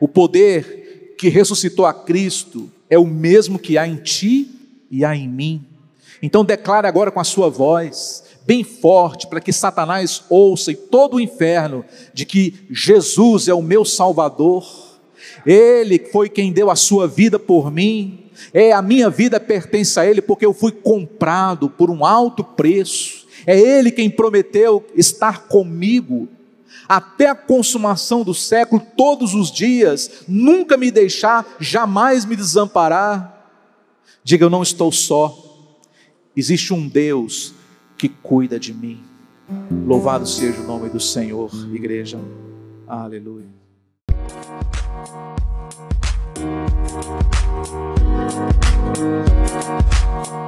O 0.00 0.08
poder 0.08 1.14
que 1.18 1.28
ressuscitou 1.28 1.86
a 1.86 1.94
Cristo 1.94 2.70
é 2.90 2.98
o 2.98 3.06
mesmo 3.06 3.58
que 3.58 3.78
há 3.78 3.86
em 3.86 3.96
ti 3.96 4.50
e 4.90 5.04
há 5.04 5.14
em 5.14 5.28
mim. 5.28 5.64
Então 6.22 6.44
declare 6.44 6.86
agora 6.86 7.10
com 7.10 7.20
a 7.20 7.24
sua 7.24 7.48
voz, 7.48 8.22
bem 8.46 8.62
forte, 8.62 9.26
para 9.26 9.40
que 9.40 9.52
Satanás 9.52 10.22
ouça 10.28 10.72
e 10.72 10.76
todo 10.76 11.14
o 11.14 11.20
inferno, 11.20 11.84
de 12.12 12.24
que 12.24 12.66
Jesus 12.70 13.48
é 13.48 13.54
o 13.54 13.62
meu 13.62 13.84
Salvador, 13.84 14.66
Ele 15.46 15.98
foi 16.12 16.28
quem 16.28 16.52
deu 16.52 16.70
a 16.70 16.76
sua 16.76 17.06
vida 17.08 17.38
por 17.38 17.70
mim, 17.70 18.24
é 18.52 18.72
a 18.72 18.82
minha 18.82 19.08
vida 19.08 19.40
pertence 19.40 19.98
a 19.98 20.06
Ele, 20.06 20.20
porque 20.20 20.44
eu 20.44 20.52
fui 20.52 20.72
comprado 20.72 21.70
por 21.70 21.90
um 21.90 22.04
alto 22.04 22.44
preço, 22.44 23.26
é 23.46 23.58
Ele 23.58 23.90
quem 23.90 24.10
prometeu 24.10 24.84
estar 24.94 25.46
comigo 25.46 26.28
até 26.88 27.28
a 27.28 27.34
consumação 27.34 28.22
do 28.22 28.34
século, 28.34 28.82
todos 28.96 29.34
os 29.34 29.50
dias, 29.50 30.24
nunca 30.28 30.76
me 30.76 30.90
deixar, 30.90 31.46
jamais 31.58 32.24
me 32.24 32.36
desamparar. 32.36 33.32
Diga, 34.22 34.44
eu 34.44 34.50
não 34.50 34.62
estou 34.62 34.92
só, 34.92 35.43
Existe 36.36 36.74
um 36.74 36.88
Deus 36.88 37.54
que 37.96 38.08
cuida 38.08 38.58
de 38.58 38.74
mim. 38.74 39.00
Louvado 39.86 40.26
seja 40.26 40.60
o 40.60 40.66
nome 40.66 40.88
do 40.88 41.00
Senhor, 41.00 41.50
igreja. 41.72 42.18
Aleluia. 42.86 43.46
Música 48.86 50.43